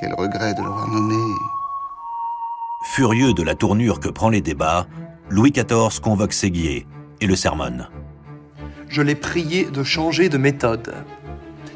Quel 0.00 0.12
regret 0.14 0.52
de 0.54 0.62
l'avoir 0.62 0.88
nommé. 0.88 1.16
Furieux 2.84 3.32
de 3.32 3.42
la 3.42 3.54
tournure 3.54 4.00
que 4.00 4.08
prend 4.08 4.28
les 4.28 4.40
débats, 4.40 4.86
Louis 5.30 5.52
XIV 5.52 6.00
convoque 6.02 6.32
Séguier 6.32 6.86
et 7.20 7.26
le 7.26 7.36
sermonne. 7.36 7.88
Je 8.88 9.00
l'ai 9.00 9.14
prié 9.14 9.64
de 9.66 9.82
changer 9.82 10.28
de 10.28 10.36
méthode. 10.36 10.92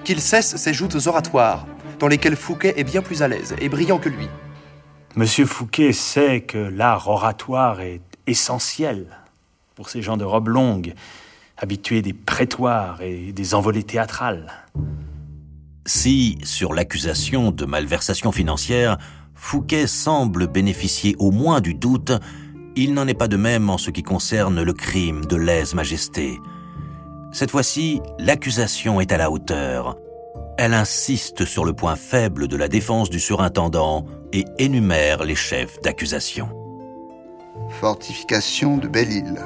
Qu'il 0.04 0.20
cesse 0.20 0.56
ses 0.56 0.74
joutes 0.74 1.06
oratoires, 1.06 1.66
dans 1.98 2.08
lesquelles 2.08 2.36
Fouquet 2.36 2.74
est 2.76 2.84
bien 2.84 3.02
plus 3.02 3.22
à 3.22 3.28
l'aise 3.28 3.54
et 3.60 3.68
brillant 3.68 3.98
que 3.98 4.08
lui. 4.08 4.28
Monsieur 5.14 5.46
Fouquet 5.46 5.92
sait 5.92 6.42
que 6.42 6.58
l'art 6.58 7.08
oratoire 7.08 7.80
est 7.80 8.02
essentiel 8.26 9.06
pour 9.76 9.88
ces 9.88 10.02
gens 10.02 10.16
de 10.16 10.24
robe 10.24 10.48
longue, 10.48 10.94
habitués 11.56 12.02
des 12.02 12.12
prétoires 12.12 13.00
et 13.00 13.32
des 13.32 13.54
envolées 13.54 13.84
théâtrales. 13.84 14.52
Si, 15.86 16.38
sur 16.42 16.74
l'accusation 16.74 17.52
de 17.52 17.64
malversation 17.64 18.32
financière, 18.32 18.98
Fouquet 19.48 19.86
semble 19.86 20.48
bénéficier 20.48 21.14
au 21.20 21.30
moins 21.30 21.60
du 21.60 21.72
doute, 21.72 22.10
il 22.74 22.94
n'en 22.94 23.06
est 23.06 23.14
pas 23.14 23.28
de 23.28 23.36
même 23.36 23.70
en 23.70 23.78
ce 23.78 23.92
qui 23.92 24.02
concerne 24.02 24.60
le 24.60 24.72
crime 24.72 25.24
de 25.24 25.36
lèse-majesté. 25.36 26.40
Cette 27.30 27.52
fois-ci, 27.52 28.00
l'accusation 28.18 29.00
est 29.00 29.12
à 29.12 29.18
la 29.18 29.30
hauteur. 29.30 29.98
Elle 30.58 30.74
insiste 30.74 31.44
sur 31.44 31.64
le 31.64 31.74
point 31.74 31.94
faible 31.94 32.48
de 32.48 32.56
la 32.56 32.66
défense 32.66 33.08
du 33.08 33.20
surintendant 33.20 34.04
et 34.32 34.44
énumère 34.58 35.22
les 35.22 35.36
chefs 35.36 35.80
d'accusation. 35.80 36.48
Fortification 37.80 38.78
de 38.78 38.88
Belle-Île. 38.88 39.42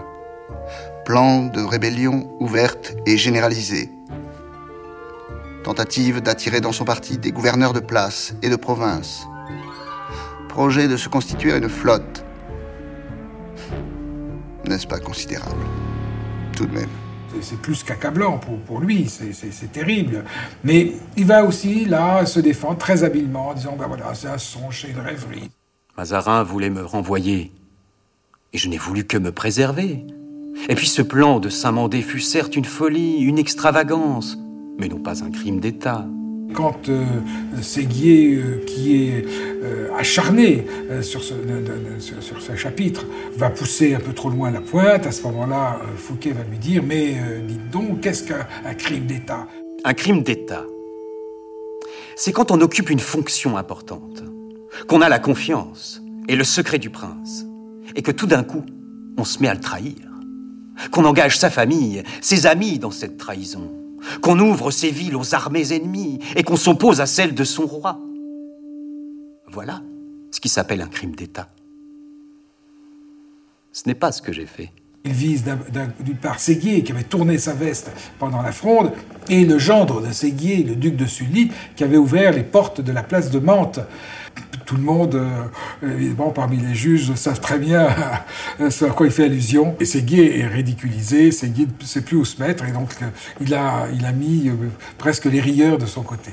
Plan 1.04 1.45
de 1.45 1.62
rébellion 1.62 2.26
ouverte 2.40 2.97
et 3.04 3.19
généralisée. 3.19 3.90
Tentative 5.62 6.23
d'attirer 6.23 6.62
dans 6.62 6.73
son 6.73 6.87
parti 6.87 7.19
des 7.19 7.33
gouverneurs 7.33 7.75
de 7.75 7.80
place 7.80 8.35
et 8.42 8.49
de 8.49 8.57
province. 8.57 9.26
Projet 10.50 10.88
de 10.88 10.97
se 10.97 11.09
constituer 11.09 11.57
une 11.57 11.69
flotte. 11.69 12.25
N'est-ce 14.66 14.87
pas 14.87 14.99
considérable? 14.99 15.62
Tout 16.57 16.66
de 16.66 16.75
même. 16.75 16.88
C'est- 17.40 17.57
plus 17.57 17.85
qu'accablant 17.85 18.38
pour, 18.38 18.59
pour 18.59 18.80
lui, 18.80 19.09
c'est 19.09 19.71
terrible. 19.73 20.25
Mais 20.64 20.92
il 21.16 21.25
va 21.25 21.45
aussi, 21.45 21.85
là, 21.85 22.26
se 22.26 22.40
défendre 22.40 22.78
très 22.78 23.04
habilement 23.04 23.50
en 23.50 23.54
disant, 23.54 23.76
ben 23.78 23.87
voilà, 23.87 24.12
c'est 24.14 24.26
un 24.26 24.38
songe, 24.38 24.83
c'est 24.83 24.90
une 24.90 24.99
rêverie. 24.99 25.50
Mazarin 25.97 26.42
voulait 26.42 26.69
me 26.71 26.85
renvoyer. 26.85 27.52
Et 28.52 28.59
je 28.59 28.69
n'ai 28.69 28.78
voulu 28.78 29.04
que 29.04 29.16
me 29.19 29.30
préserver. 29.30 30.04
Et 30.69 30.75
puis 30.75 30.88
ce 30.88 31.00
plan 31.02 31.38
de 31.38 31.49
Saint-Mandé 31.49 32.02
fut 32.02 32.19
certes 32.21 32.57
une 32.57 32.64
folie, 32.64 33.19
une 33.21 33.38
extravagance, 33.38 34.37
mais 34.80 34.88
non 34.88 34.99
pas 34.99 35.23
un 35.23 35.30
crime 35.30 35.61
d'État. 35.61 36.07
Quand 36.54 36.88
euh, 36.88 37.04
Séguier, 37.62 38.35
euh, 38.35 38.64
qui 38.66 39.04
est 39.04 39.25
euh, 39.62 39.88
acharné 39.97 40.66
sur, 41.02 41.23
ce, 41.23 41.35
sur, 41.99 42.40
ce 42.40 42.57
chapitre, 42.57 43.07
va 43.37 43.50
pousser 43.50 43.95
un 43.95 44.00
peu 44.00 44.12
trop 44.12 44.30
loin 44.30 44.50
la 44.50 44.61
pointe, 44.61 45.07
à 45.07 45.12
ce 45.12 45.23
moment-là, 45.23 45.80
Fouquet 45.97 46.33
va 46.33 46.42
lui 46.45 46.59
dire 46.59 46.83
Mais 46.83 47.14
dites 47.47 47.71
donc, 47.71 48.00
qu'est-ce 48.00 48.25
qu'un 48.25 48.47
un 48.64 48.75
crime 48.75 49.07
d'État? 49.07 49.47
Un 49.85 49.95
crime 49.95 50.23
d'État, 50.23 50.64
c'est 52.16 52.33
quand 52.33 52.50
on 52.50 52.61
occupe 52.61 52.90
une 52.90 52.99
fonction 52.99 53.57
importante, 53.57 54.23
qu'on 54.87 55.00
a 55.00 55.09
la 55.09 55.19
confiance 55.19 56.02
et 56.28 56.37
le 56.37 56.45
secret 56.45 56.78
du 56.78 56.90
prince, 56.90 57.47
et 57.97 58.02
que 58.02 58.11
tout 58.11 58.26
d'un 58.26 58.42
coup, 58.42 58.64
on 59.16 59.25
se 59.25 59.40
met 59.40 59.49
à 59.49 59.54
le 59.54 59.61
trahir, 59.61 59.97
qu'on 60.90 61.04
engage 61.04 61.38
sa 61.38 61.50
famille, 61.50 62.02
ses 62.21 62.47
amis 62.47 62.78
dans 62.78 62.90
cette 62.90 63.16
trahison, 63.16 63.80
qu'on 64.23 64.38
ouvre 64.38 64.71
ses 64.71 64.90
villes 64.90 65.16
aux 65.16 65.35
armées 65.35 65.73
ennemies 65.73 66.19
et 66.37 66.42
qu'on 66.42 66.57
s'oppose 66.57 67.00
à 67.00 67.07
celles 67.07 67.35
de 67.35 67.45
son 67.45 67.66
roi. 67.66 67.99
Voilà 69.52 69.83
ce 70.30 70.40
qui 70.40 70.49
s'appelle 70.49 70.80
un 70.80 70.87
crime 70.87 71.14
d'État. 71.16 71.49
Ce 73.73 73.83
n'est 73.87 73.95
pas 73.95 74.12
ce 74.12 74.23
que 74.23 74.33
j'ai 74.33 74.47
fait. 74.47 74.71
Il 75.04 75.12
vise 75.12 75.45
d'un- 75.45 75.59
d'un- 75.73 75.92
d'une 76.00 76.16
part 76.16 76.38
Séguier, 76.40 76.83
qui 76.83 76.92
avait 76.92 77.04
tourné 77.04 77.38
sa 77.38 77.54
veste 77.54 77.90
pendant 78.19 78.42
la 78.42 78.52
fronde, 78.52 78.92
et 79.28 79.45
le 79.47 79.59
gendre 79.59 80.07
de 80.07 80.12
Séguier, 80.12 80.62
le 80.62 80.76
duc 80.76 80.95
de 80.97 81.07
Sully, 81.07 81.50
qui 81.75 81.85
avait 81.85 81.97
ouvert 81.97 82.33
les 82.33 82.42
portes 82.42 82.80
de 82.83 82.92
la 82.92 83.02
place 83.02 83.30
de 83.30 83.38
Mantes. 83.38 83.80
Tout 84.71 84.77
le 84.77 84.83
monde, 84.83 85.17
euh, 85.17 85.49
évidemment, 85.83 86.31
parmi 86.31 86.57
les 86.57 86.77
juges, 86.77 87.12
savent 87.17 87.41
très 87.41 87.59
bien 87.59 87.89
euh, 88.61 88.71
ce 88.71 88.85
à 88.85 88.91
quoi 88.91 89.07
il 89.07 89.12
fait 89.12 89.25
allusion. 89.25 89.75
Et 89.81 89.85
Séguier 89.85 90.39
est 90.39 90.47
ridiculisé, 90.47 91.33
Séguier 91.33 91.67
ne 91.67 91.85
sait 91.85 92.03
plus 92.03 92.17
où 92.17 92.25
se 92.25 92.41
mettre, 92.41 92.65
et 92.65 92.71
donc 92.71 92.91
euh, 93.03 93.07
il, 93.41 93.53
a, 93.53 93.89
il 93.93 94.07
a 94.07 94.12
mis 94.12 94.49
euh, 94.49 94.55
presque 94.97 95.25
les 95.25 95.41
rieurs 95.41 95.77
de 95.77 95.87
son 95.87 96.05
côté. 96.05 96.31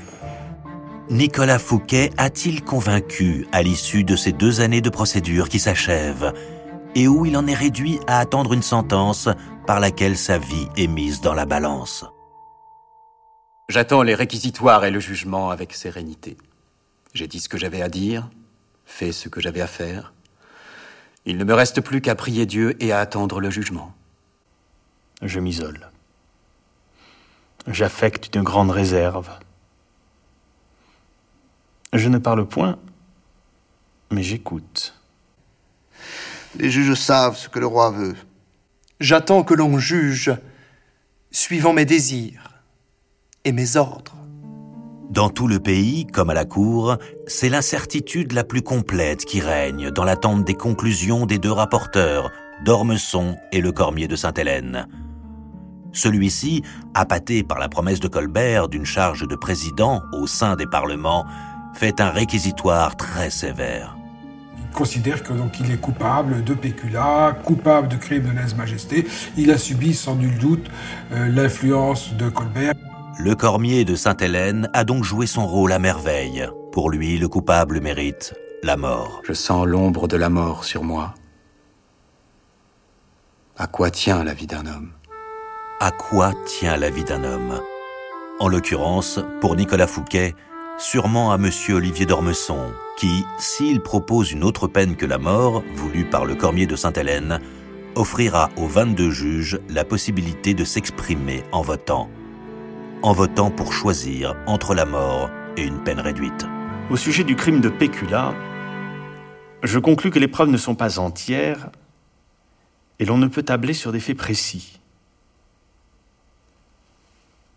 Nicolas 1.10 1.58
Fouquet 1.58 2.10
a-t-il 2.16 2.62
convaincu 2.62 3.48
à 3.50 3.64
l'issue 3.64 4.04
de 4.04 4.14
ces 4.14 4.30
deux 4.30 4.60
années 4.60 4.82
de 4.82 4.90
procédure 4.90 5.48
qui 5.48 5.58
s'achèvent 5.58 6.32
et 6.94 7.08
où 7.08 7.26
il 7.26 7.36
en 7.36 7.44
est 7.48 7.54
réduit 7.54 7.98
à 8.06 8.20
attendre 8.20 8.52
une 8.52 8.62
sentence 8.62 9.28
par 9.66 9.80
laquelle 9.80 10.16
sa 10.16 10.38
vie 10.38 10.68
est 10.76 10.86
mise 10.86 11.20
dans 11.20 11.34
la 11.34 11.44
balance? 11.44 12.04
J'attends 13.68 14.02
les 14.02 14.14
réquisitoires 14.14 14.84
et 14.84 14.92
le 14.92 15.00
jugement 15.00 15.50
avec 15.50 15.74
sérénité. 15.74 16.36
J'ai 17.18 17.26
dit 17.26 17.40
ce 17.40 17.48
que 17.48 17.58
j'avais 17.58 17.82
à 17.82 17.88
dire, 17.88 18.30
fait 18.86 19.10
ce 19.10 19.28
que 19.28 19.40
j'avais 19.40 19.60
à 19.60 19.66
faire. 19.66 20.12
Il 21.26 21.36
ne 21.36 21.42
me 21.42 21.52
reste 21.52 21.80
plus 21.80 22.00
qu'à 22.00 22.14
prier 22.14 22.46
Dieu 22.46 22.80
et 22.80 22.92
à 22.92 23.00
attendre 23.00 23.40
le 23.40 23.50
jugement. 23.50 23.92
Je 25.22 25.40
m'isole. 25.40 25.90
J'affecte 27.66 28.32
une 28.36 28.44
grande 28.44 28.70
réserve. 28.70 29.28
Je 31.92 32.08
ne 32.08 32.18
parle 32.18 32.46
point, 32.46 32.78
mais 34.12 34.22
j'écoute. 34.22 34.94
Les 36.54 36.70
juges 36.70 36.94
savent 36.94 37.36
ce 37.36 37.48
que 37.48 37.58
le 37.58 37.66
roi 37.66 37.90
veut. 37.90 38.14
J'attends 39.00 39.42
que 39.42 39.54
l'on 39.54 39.80
juge 39.80 40.30
suivant 41.32 41.72
mes 41.72 41.84
désirs 41.84 42.60
et 43.42 43.50
mes 43.50 43.74
ordres. 43.74 44.17
Dans 45.10 45.30
tout 45.30 45.48
le 45.48 45.58
pays, 45.58 46.06
comme 46.06 46.28
à 46.28 46.34
la 46.34 46.44
cour, 46.44 46.98
c'est 47.26 47.48
l'incertitude 47.48 48.32
la 48.32 48.44
plus 48.44 48.60
complète 48.60 49.24
qui 49.24 49.40
règne 49.40 49.90
dans 49.90 50.04
l'attente 50.04 50.44
des 50.44 50.54
conclusions 50.54 51.24
des 51.24 51.38
deux 51.38 51.50
rapporteurs, 51.50 52.30
d'Ormesson 52.64 53.36
et 53.50 53.62
le 53.62 53.72
Cormier 53.72 54.06
de 54.06 54.16
Sainte-Hélène. 54.16 54.86
Celui-ci, 55.92 56.62
appâté 56.92 57.42
par 57.42 57.58
la 57.58 57.70
promesse 57.70 58.00
de 58.00 58.08
Colbert 58.08 58.68
d'une 58.68 58.84
charge 58.84 59.26
de 59.26 59.34
président 59.34 60.02
au 60.12 60.26
sein 60.26 60.56
des 60.56 60.66
parlements, 60.66 61.24
fait 61.72 62.02
un 62.02 62.10
réquisitoire 62.10 62.94
très 62.96 63.30
sévère. 63.30 63.96
Il 64.58 64.76
considère 64.76 65.22
que 65.22 65.32
donc 65.32 65.58
il 65.58 65.70
est 65.70 65.80
coupable 65.80 66.44
de 66.44 66.52
péculat, 66.52 67.34
coupable 67.44 67.88
de 67.88 67.96
crime 67.96 68.24
de 68.24 68.38
lèse-majesté. 68.38 69.06
Il 69.38 69.50
a 69.50 69.56
subi 69.56 69.94
sans 69.94 70.16
nul 70.16 70.36
doute 70.38 70.68
euh, 71.12 71.28
l'influence 71.28 72.12
de 72.12 72.28
Colbert. 72.28 72.74
Le 73.20 73.34
Cormier 73.34 73.84
de 73.84 73.96
Sainte-Hélène 73.96 74.70
a 74.74 74.84
donc 74.84 75.02
joué 75.02 75.26
son 75.26 75.44
rôle 75.44 75.72
à 75.72 75.80
merveille. 75.80 76.48
Pour 76.70 76.88
lui, 76.88 77.18
le 77.18 77.26
coupable 77.26 77.80
mérite 77.80 78.32
la 78.62 78.76
mort. 78.76 79.22
Je 79.24 79.32
sens 79.32 79.66
l'ombre 79.66 80.06
de 80.06 80.16
la 80.16 80.28
mort 80.28 80.62
sur 80.62 80.84
moi. 80.84 81.14
À 83.56 83.66
quoi 83.66 83.90
tient 83.90 84.22
la 84.22 84.34
vie 84.34 84.46
d'un 84.46 84.66
homme? 84.66 84.92
À 85.80 85.90
quoi 85.90 86.32
tient 86.46 86.76
la 86.76 86.90
vie 86.90 87.02
d'un 87.02 87.24
homme? 87.24 87.60
En 88.38 88.46
l'occurrence, 88.46 89.18
pour 89.40 89.56
Nicolas 89.56 89.88
Fouquet, 89.88 90.36
sûrement 90.78 91.32
à 91.32 91.38
Monsieur 91.38 91.74
Olivier 91.74 92.06
d'Ormesson, 92.06 92.72
qui, 92.96 93.24
s'il 93.40 93.80
propose 93.80 94.30
une 94.30 94.44
autre 94.44 94.68
peine 94.68 94.94
que 94.94 95.06
la 95.06 95.18
mort, 95.18 95.64
voulue 95.74 96.04
par 96.04 96.24
le 96.24 96.36
Cormier 96.36 96.66
de 96.66 96.76
Sainte-Hélène, 96.76 97.40
offrira 97.96 98.50
aux 98.56 98.68
22 98.68 99.10
juges 99.10 99.58
la 99.68 99.84
possibilité 99.84 100.54
de 100.54 100.62
s'exprimer 100.62 101.42
en 101.50 101.62
votant. 101.62 102.08
En 103.00 103.12
votant 103.12 103.52
pour 103.52 103.72
choisir 103.72 104.34
entre 104.46 104.74
la 104.74 104.84
mort 104.84 105.30
et 105.56 105.62
une 105.62 105.84
peine 105.84 106.00
réduite. 106.00 106.46
Au 106.90 106.96
sujet 106.96 107.22
du 107.22 107.36
crime 107.36 107.60
de 107.60 107.68
péculat, 107.68 108.34
je 109.62 109.78
conclus 109.78 110.10
que 110.10 110.18
les 110.18 110.26
preuves 110.26 110.48
ne 110.48 110.56
sont 110.56 110.74
pas 110.74 110.98
entières 110.98 111.70
et 112.98 113.04
l'on 113.04 113.16
ne 113.16 113.28
peut 113.28 113.44
tabler 113.44 113.72
sur 113.72 113.92
des 113.92 114.00
faits 114.00 114.16
précis. 114.16 114.80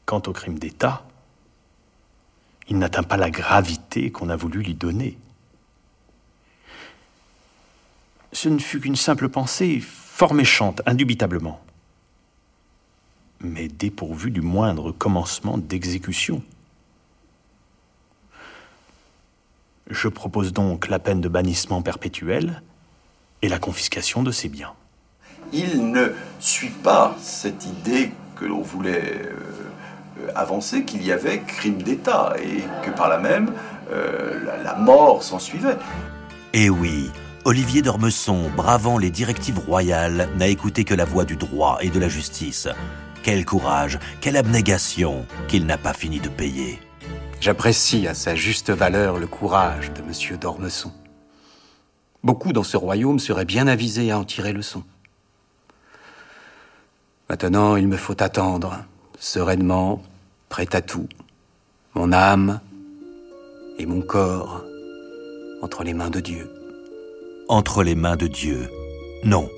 Quant 0.05 0.21
au 0.27 0.31
crime 0.31 0.59
d'État, 0.59 1.07
il 2.69 2.77
n'atteint 2.77 3.03
pas 3.03 3.17
la 3.17 3.31
gravité 3.31 4.11
qu'on 4.11 4.29
a 4.29 4.35
voulu 4.35 4.61
lui 4.61 4.75
donner. 4.75 5.17
Ce 8.31 8.47
ne 8.47 8.59
fut 8.59 8.79
qu'une 8.79 8.95
simple 8.95 9.27
pensée, 9.27 9.79
fort 9.81 10.35
méchante, 10.35 10.83
indubitablement, 10.85 11.59
mais 13.43 13.67
dépourvue 13.67 14.31
du 14.31 14.41
moindre 14.41 14.91
commencement 14.91 15.57
d'exécution. 15.57 16.41
Je 19.89 20.07
propose 20.07 20.53
donc 20.53 20.87
la 20.87 20.99
peine 20.99 21.21
de 21.21 21.27
bannissement 21.27 21.81
perpétuel 21.81 22.61
et 23.41 23.49
la 23.49 23.59
confiscation 23.59 24.23
de 24.23 24.31
ses 24.31 24.47
biens. 24.47 24.73
Il 25.51 25.91
ne 25.91 26.13
suit 26.39 26.69
pas 26.69 27.15
cette 27.19 27.65
idée 27.65 28.11
que 28.35 28.45
l'on 28.45 28.61
voulait 28.61 29.21
euh, 29.25 30.31
avancer, 30.35 30.85
qu'il 30.85 31.03
y 31.03 31.11
avait 31.11 31.41
crime 31.41 31.81
d'État 31.81 32.33
et 32.41 32.63
que 32.85 32.91
par 32.91 33.09
là 33.09 33.17
même 33.17 33.51
euh, 33.91 34.45
la, 34.45 34.63
la 34.63 34.75
mort 34.75 35.23
s'en 35.23 35.39
suivait. 35.39 35.77
Eh 36.53 36.69
oui, 36.69 37.09
Olivier 37.43 37.81
d'Ormesson, 37.81 38.49
bravant 38.55 38.97
les 38.97 39.09
directives 39.09 39.59
royales, 39.59 40.29
n'a 40.37 40.47
écouté 40.47 40.83
que 40.83 40.93
la 40.93 41.05
voix 41.05 41.25
du 41.25 41.35
droit 41.35 41.79
et 41.81 41.89
de 41.89 41.99
la 41.99 42.07
justice. 42.07 42.67
Quel 43.23 43.45
courage, 43.45 43.99
quelle 44.19 44.37
abnégation 44.37 45.25
qu'il 45.47 45.65
n'a 45.65 45.77
pas 45.77 45.93
fini 45.93 46.19
de 46.19 46.29
payer. 46.29 46.79
J'apprécie 47.39 48.07
à 48.07 48.13
sa 48.13 48.35
juste 48.35 48.71
valeur 48.71 49.17
le 49.17 49.27
courage 49.27 49.91
de 49.93 50.01
Monsieur 50.01 50.37
d'Ormesson. 50.37 50.91
Beaucoup 52.23 52.53
dans 52.53 52.63
ce 52.63 52.77
royaume 52.77 53.19
seraient 53.19 53.45
bien 53.45 53.67
avisés 53.67 54.11
à 54.11 54.19
en 54.19 54.23
tirer 54.23 54.53
leçon. 54.53 54.83
Maintenant, 57.29 57.75
il 57.75 57.87
me 57.87 57.97
faut 57.97 58.21
attendre, 58.21 58.83
sereinement, 59.19 60.01
prêt 60.49 60.67
à 60.75 60.81
tout, 60.81 61.07
mon 61.93 62.11
âme 62.11 62.59
et 63.77 63.85
mon 63.85 64.01
corps 64.01 64.63
entre 65.61 65.83
les 65.83 65.93
mains 65.93 66.09
de 66.09 66.19
Dieu. 66.19 66.51
Entre 67.47 67.83
les 67.83 67.95
mains 67.95 68.17
de 68.17 68.27
Dieu. 68.27 68.69
Non, 69.23 69.49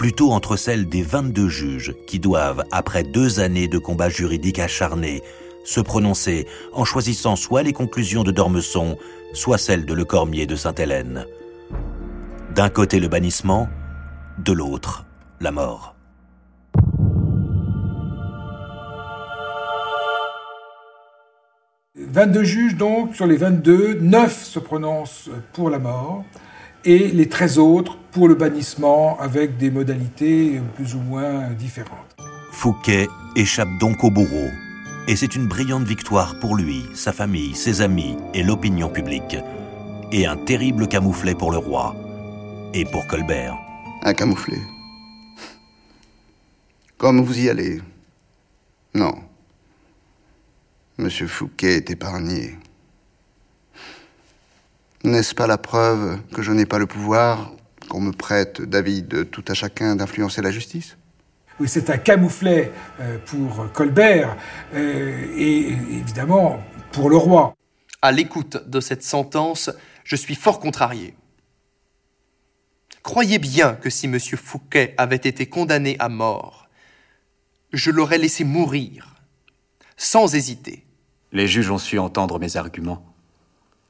plutôt 0.00 0.32
entre 0.32 0.56
celles 0.56 0.88
des 0.88 1.02
22 1.02 1.50
juges 1.50 1.94
qui 2.06 2.18
doivent, 2.18 2.64
après 2.72 3.02
deux 3.02 3.38
années 3.38 3.68
de 3.68 3.76
combats 3.76 4.08
juridiques 4.08 4.58
acharnés, 4.58 5.22
se 5.62 5.78
prononcer 5.78 6.46
en 6.72 6.86
choisissant 6.86 7.36
soit 7.36 7.62
les 7.62 7.74
conclusions 7.74 8.24
de 8.24 8.30
Dormesson, 8.30 8.96
soit 9.34 9.58
celles 9.58 9.84
de 9.84 9.92
Le 9.92 10.06
Cormier 10.06 10.46
de 10.46 10.56
Sainte-Hélène. 10.56 11.26
D'un 12.54 12.70
côté 12.70 12.98
le 12.98 13.08
bannissement, 13.08 13.68
de 14.38 14.52
l'autre 14.52 15.04
la 15.38 15.52
mort. 15.52 15.94
«22 21.94 22.42
juges 22.42 22.76
donc, 22.76 23.14
sur 23.14 23.26
les 23.26 23.36
22, 23.36 23.98
9 24.00 24.44
se 24.44 24.60
prononcent 24.60 25.28
pour 25.52 25.68
la 25.68 25.78
mort 25.78 26.24
et 26.84 27.08
les 27.08 27.28
13 27.28 27.58
autres 27.58 27.96
pour 28.12 28.28
le 28.28 28.34
bannissement 28.34 29.18
avec 29.20 29.56
des 29.56 29.70
modalités 29.70 30.60
plus 30.74 30.94
ou 30.94 31.00
moins 31.00 31.50
différentes. 31.50 32.16
Fouquet 32.52 33.08
échappe 33.36 33.68
donc 33.78 34.02
au 34.04 34.10
bourreau. 34.10 34.48
Et 35.08 35.16
c'est 35.16 35.34
une 35.34 35.46
brillante 35.48 35.84
victoire 35.84 36.38
pour 36.40 36.56
lui, 36.56 36.84
sa 36.94 37.12
famille, 37.12 37.54
ses 37.54 37.80
amis 37.80 38.16
et 38.34 38.42
l'opinion 38.42 38.88
publique. 38.88 39.36
Et 40.12 40.26
un 40.26 40.36
terrible 40.36 40.88
camouflet 40.88 41.34
pour 41.34 41.50
le 41.50 41.58
roi. 41.58 41.96
Et 42.74 42.84
pour 42.84 43.06
Colbert. 43.06 43.56
Un 44.02 44.14
camouflet. 44.14 44.60
Comme 46.98 47.22
vous 47.22 47.40
y 47.40 47.48
allez. 47.48 47.80
Non. 48.94 49.14
Monsieur 50.98 51.26
Fouquet 51.26 51.76
est 51.76 51.90
épargné. 51.90 52.58
N'est-ce 55.02 55.34
pas 55.34 55.46
la 55.46 55.56
preuve 55.56 56.20
que 56.34 56.42
je 56.42 56.52
n'ai 56.52 56.66
pas 56.66 56.78
le 56.78 56.86
pouvoir, 56.86 57.52
qu'on 57.88 58.00
me 58.00 58.12
prête 58.12 58.60
d'avis 58.60 59.02
de 59.02 59.22
tout 59.22 59.44
à 59.48 59.54
chacun 59.54 59.96
d'influencer 59.96 60.42
la 60.42 60.50
justice? 60.50 60.98
Oui, 61.58 61.68
c'est 61.68 61.88
un 61.88 61.96
camouflet 61.96 62.70
euh, 63.00 63.18
pour 63.24 63.72
Colbert 63.72 64.36
euh, 64.74 65.26
et 65.36 65.68
évidemment 65.68 66.62
pour 66.92 67.08
le 67.08 67.16
roi. 67.16 67.54
À 68.02 68.12
l'écoute 68.12 68.68
de 68.68 68.80
cette 68.80 69.02
sentence, 69.02 69.70
je 70.04 70.16
suis 70.16 70.34
fort 70.34 70.60
contrarié. 70.60 71.14
Croyez 73.02 73.38
bien 73.38 73.74
que 73.74 73.88
si 73.88 74.06
M. 74.06 74.18
Fouquet 74.20 74.94
avait 74.98 75.16
été 75.16 75.46
condamné 75.46 75.96
à 75.98 76.10
mort, 76.10 76.68
je 77.72 77.90
l'aurais 77.90 78.18
laissé 78.18 78.44
mourir, 78.44 79.16
sans 79.96 80.34
hésiter. 80.34 80.84
Les 81.32 81.46
juges 81.46 81.70
ont 81.70 81.78
su 81.78 81.98
entendre 81.98 82.38
mes 82.38 82.56
arguments 82.56 83.09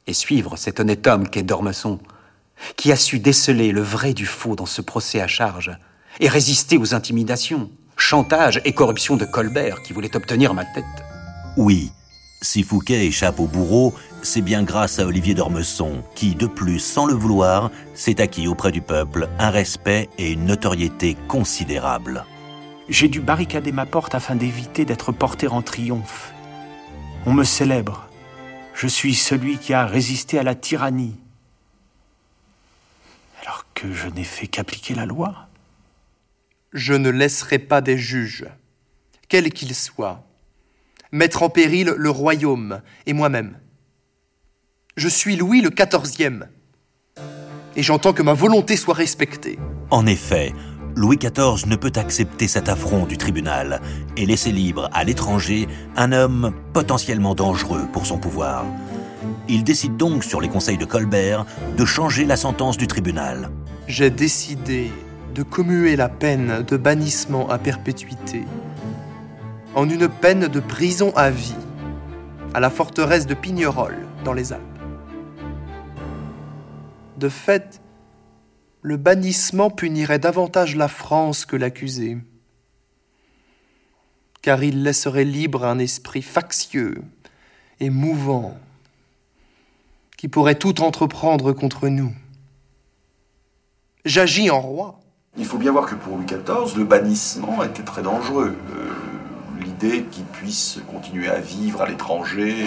et 0.06 0.14
suivre 0.14 0.56
cet 0.56 0.80
honnête 0.80 1.06
homme 1.06 1.28
qu'est 1.28 1.42
Dormesson, 1.42 1.98
qui 2.76 2.92
a 2.92 2.96
su 2.96 3.18
déceler 3.18 3.72
le 3.72 3.82
vrai 3.82 4.14
du 4.14 4.26
faux 4.26 4.56
dans 4.56 4.66
ce 4.66 4.82
procès 4.82 5.20
à 5.20 5.26
charge 5.26 5.70
et 6.20 6.28
résister 6.28 6.76
aux 6.76 6.94
intimidations, 6.94 7.70
chantages 7.96 8.60
et 8.64 8.72
corruption 8.72 9.16
de 9.16 9.24
Colbert 9.24 9.82
qui 9.82 9.92
voulait 9.92 10.16
obtenir 10.16 10.54
ma 10.54 10.64
tête. 10.64 10.84
Oui, 11.56 11.92
si 12.42 12.62
Fouquet 12.62 13.06
échappe 13.06 13.38
au 13.38 13.46
bourreau, 13.46 13.94
c'est 14.22 14.40
bien 14.40 14.62
grâce 14.62 14.98
à 14.98 15.06
Olivier 15.06 15.34
d'Ormesson, 15.34 16.02
qui, 16.14 16.34
de 16.34 16.46
plus, 16.46 16.78
sans 16.78 17.06
le 17.06 17.14
vouloir, 17.14 17.70
s'est 17.94 18.20
acquis 18.20 18.48
auprès 18.48 18.72
du 18.72 18.80
peuple 18.80 19.28
un 19.38 19.50
respect 19.50 20.08
et 20.18 20.32
une 20.32 20.46
notoriété 20.46 21.16
considérables. 21.28 22.24
J'ai 22.88 23.08
dû 23.08 23.20
barricader 23.20 23.72
ma 23.72 23.86
porte 23.86 24.14
afin 24.14 24.36
d'éviter 24.36 24.84
d'être 24.84 25.12
porté 25.12 25.48
en 25.48 25.62
triomphe. 25.62 26.32
On 27.26 27.32
me 27.32 27.44
célèbre. 27.44 28.09
Je 28.80 28.86
suis 28.86 29.14
celui 29.14 29.58
qui 29.58 29.74
a 29.74 29.84
résisté 29.84 30.38
à 30.38 30.42
la 30.42 30.54
tyrannie. 30.54 31.14
Alors 33.42 33.66
que 33.74 33.92
je 33.92 34.08
n'ai 34.08 34.24
fait 34.24 34.46
qu'appliquer 34.46 34.94
la 34.94 35.04
loi. 35.04 35.48
Je 36.72 36.94
ne 36.94 37.10
laisserai 37.10 37.58
pas 37.58 37.82
des 37.82 37.98
juges, 37.98 38.46
quels 39.28 39.52
qu'ils 39.52 39.74
soient, 39.74 40.26
mettre 41.12 41.42
en 41.42 41.50
péril 41.50 41.92
le 41.94 42.08
royaume 42.08 42.80
et 43.04 43.12
moi-même. 43.12 43.58
Je 44.96 45.08
suis 45.08 45.36
Louis 45.36 45.60
le 45.60 45.68
quatorzième, 45.68 46.48
et 47.76 47.82
j'entends 47.82 48.14
que 48.14 48.22
ma 48.22 48.32
volonté 48.32 48.78
soit 48.78 48.94
respectée. 48.94 49.58
En 49.90 50.06
effet, 50.06 50.54
Louis 50.96 51.16
XIV 51.16 51.66
ne 51.66 51.76
peut 51.76 51.92
accepter 51.96 52.48
cet 52.48 52.68
affront 52.68 53.06
du 53.06 53.16
tribunal 53.16 53.80
et 54.16 54.26
laisser 54.26 54.52
libre 54.52 54.90
à 54.92 55.04
l'étranger 55.04 55.68
un 55.96 56.12
homme 56.12 56.52
potentiellement 56.72 57.34
dangereux 57.34 57.86
pour 57.92 58.06
son 58.06 58.18
pouvoir. 58.18 58.64
Il 59.48 59.64
décide 59.64 59.96
donc, 59.96 60.24
sur 60.24 60.40
les 60.40 60.48
conseils 60.48 60.78
de 60.78 60.84
Colbert, 60.84 61.44
de 61.76 61.84
changer 61.84 62.24
la 62.24 62.36
sentence 62.36 62.76
du 62.76 62.86
tribunal. 62.86 63.50
j'ai 63.86 64.10
décidé 64.10 64.90
de 65.34 65.42
commuer 65.42 65.96
la 65.96 66.08
peine 66.08 66.64
de 66.66 66.76
bannissement 66.76 67.48
à 67.48 67.58
perpétuité 67.58 68.44
en 69.74 69.88
une 69.88 70.08
peine 70.08 70.48
de 70.48 70.60
prison 70.60 71.12
à 71.16 71.30
vie 71.30 71.54
à 72.54 72.60
la 72.60 72.70
forteresse 72.70 73.26
de 73.26 73.34
Pignerol 73.34 73.96
dans 74.24 74.32
les 74.32 74.52
Alpes. 74.52 74.62
De 77.16 77.28
fait, 77.28 77.79
le 78.82 78.96
bannissement 78.96 79.70
punirait 79.70 80.18
davantage 80.18 80.76
la 80.76 80.88
France 80.88 81.44
que 81.44 81.56
l'accusé, 81.56 82.18
car 84.42 84.62
il 84.64 84.82
laisserait 84.82 85.24
libre 85.24 85.64
un 85.64 85.78
esprit 85.78 86.22
factieux 86.22 87.02
et 87.78 87.90
mouvant 87.90 88.58
qui 90.16 90.28
pourrait 90.28 90.54
tout 90.54 90.82
entreprendre 90.82 91.52
contre 91.52 91.88
nous. 91.88 92.14
J'agis 94.04 94.50
en 94.50 94.60
roi. 94.60 95.00
Il 95.36 95.44
faut 95.44 95.58
bien 95.58 95.72
voir 95.72 95.86
que 95.86 95.94
pour 95.94 96.16
Louis 96.16 96.26
XIV, 96.26 96.76
le 96.76 96.84
bannissement 96.84 97.62
était 97.62 97.82
très 97.82 98.02
dangereux. 98.02 98.56
Euh, 98.74 98.90
L'idée 99.62 100.04
qu'il 100.04 100.24
puisse 100.24 100.78
continuer 100.90 101.28
à 101.28 101.38
vivre 101.38 101.82
à 101.82 101.88
l'étranger. 101.88 102.66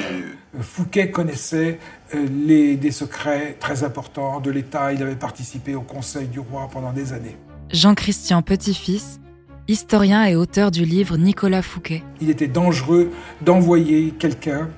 Fouquet 0.62 1.10
connaissait 1.10 1.80
euh, 2.14 2.28
les, 2.46 2.78
des 2.78 2.92
secrets 2.92 3.58
très 3.60 3.84
importants 3.84 4.40
de 4.40 4.52
l'État. 4.52 4.94
Il 4.94 5.02
avait 5.02 5.16
participé 5.16 5.74
au 5.74 5.82
conseil 5.82 6.28
du 6.28 6.40
roi 6.40 6.70
pendant 6.72 6.94
des 6.94 7.14
années. 7.14 7.38
Jean-Christian 7.72 8.44
Petit-Fils, 8.44 9.20
historien 9.68 10.26
et 10.26 10.36
auteur 10.36 10.70
du 10.70 10.86
livre 10.86 11.18
Nicolas 11.18 11.64
Fouquet. 11.64 12.04
Il 12.22 12.30
était 12.30 12.48
dangereux 12.48 13.12
d'envoyer 13.42 14.12
quelqu'un 14.12 14.70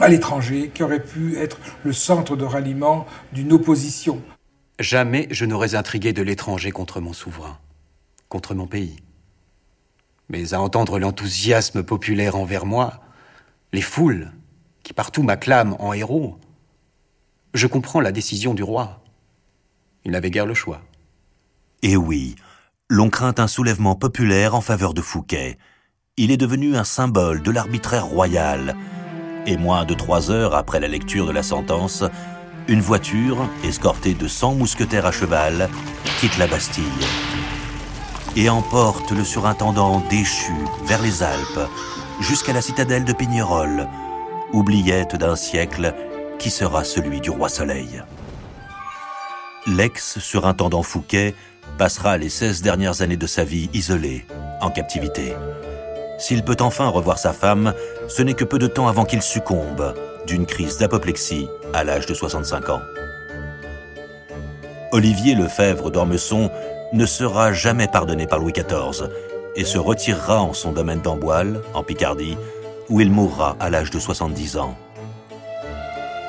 à 0.00 0.08
l'étranger 0.08 0.70
qui 0.72 0.82
aurait 0.82 1.02
pu 1.02 1.36
être 1.36 1.58
le 1.84 1.92
centre 1.92 2.34
de 2.34 2.44
ralliement 2.44 3.06
d'une 3.32 3.52
opposition. 3.52 4.22
Jamais 4.80 5.28
je 5.30 5.44
n'aurais 5.44 5.74
intrigué 5.74 6.12
de 6.12 6.22
l'étranger 6.22 6.70
contre 6.70 7.00
mon 7.00 7.12
souverain, 7.12 7.58
contre 8.28 8.54
mon 8.54 8.66
pays. 8.66 8.96
Mais 10.30 10.54
à 10.54 10.60
entendre 10.60 10.98
l'enthousiasme 10.98 11.82
populaire 11.82 12.36
envers 12.36 12.64
moi, 12.64 13.00
les 13.72 13.82
foules 13.82 14.32
qui 14.84 14.92
partout 14.92 15.24
m'acclament 15.24 15.76
en 15.80 15.92
héros, 15.92 16.38
je 17.54 17.66
comprends 17.66 18.00
la 18.00 18.12
décision 18.12 18.54
du 18.54 18.62
roi. 18.62 19.02
Il 20.04 20.12
n'avait 20.12 20.30
guère 20.30 20.46
le 20.46 20.54
choix. 20.54 20.82
Et 21.82 21.96
oui, 21.96 22.36
l'on 22.88 23.10
craint 23.10 23.34
un 23.38 23.48
soulèvement 23.48 23.96
populaire 23.96 24.54
en 24.54 24.60
faveur 24.60 24.94
de 24.94 25.00
Fouquet. 25.00 25.58
Il 26.16 26.30
est 26.30 26.36
devenu 26.36 26.76
un 26.76 26.84
symbole 26.84 27.42
de 27.42 27.50
l'arbitraire 27.50 28.06
royal. 28.06 28.76
Et 29.46 29.56
moins 29.56 29.84
de 29.84 29.94
trois 29.94 30.30
heures 30.30 30.54
après 30.54 30.78
la 30.78 30.88
lecture 30.88 31.26
de 31.26 31.32
la 31.32 31.42
sentence, 31.42 32.04
une 32.68 32.80
voiture, 32.80 33.48
escortée 33.64 34.14
de 34.14 34.28
cent 34.28 34.54
mousquetaires 34.54 35.06
à 35.06 35.12
cheval, 35.12 35.68
quitte 36.20 36.38
la 36.38 36.46
Bastille 36.46 36.84
et 38.36 38.48
emporte 38.48 39.12
le 39.12 39.24
surintendant 39.24 40.02
déchu 40.10 40.52
vers 40.84 41.02
les 41.02 41.22
Alpes, 41.22 41.70
jusqu'à 42.20 42.52
la 42.52 42.60
citadelle 42.60 43.04
de 43.04 43.12
Pignerol, 43.12 43.88
oubliette 44.54 45.16
d'un 45.16 45.34
siècle 45.34 45.92
qui 46.38 46.48
sera 46.48 46.84
celui 46.84 47.20
du 47.20 47.30
roi 47.30 47.48
Soleil. 47.48 48.02
L'ex-surintendant 49.66 50.82
Fouquet 50.82 51.34
passera 51.76 52.16
les 52.18 52.28
16 52.28 52.62
dernières 52.62 53.02
années 53.02 53.16
de 53.16 53.26
sa 53.26 53.42
vie 53.42 53.68
isolé, 53.72 54.26
en 54.60 54.70
captivité. 54.70 55.34
S'il 56.18 56.44
peut 56.44 56.56
enfin 56.60 56.86
revoir 56.88 57.18
sa 57.18 57.32
femme, 57.32 57.74
ce 58.08 58.22
n'est 58.22 58.34
que 58.34 58.44
peu 58.44 58.58
de 58.58 58.68
temps 58.68 58.86
avant 58.86 59.04
qu'il 59.04 59.22
succombe 59.22 59.94
d'une 60.26 60.46
crise 60.46 60.78
d'apoplexie 60.78 61.48
à 61.72 61.82
l'âge 61.82 62.06
de 62.06 62.14
65 62.14 62.68
ans. 62.68 62.82
Olivier 64.92 65.34
Lefebvre 65.34 65.90
d'Ormesson 65.90 66.50
ne 66.92 67.06
sera 67.06 67.52
jamais 67.52 67.88
pardonné 67.88 68.28
par 68.28 68.38
Louis 68.38 68.52
XIV 68.52 69.08
et 69.56 69.64
se 69.64 69.78
retirera 69.78 70.40
en 70.40 70.52
son 70.52 70.72
domaine 70.72 71.00
d'Amboile, 71.00 71.60
en 71.74 71.82
Picardie, 71.82 72.36
où 72.88 73.00
il 73.00 73.10
mourra 73.10 73.56
à 73.60 73.70
l'âge 73.70 73.90
de 73.90 73.98
70 73.98 74.56
ans. 74.58 74.76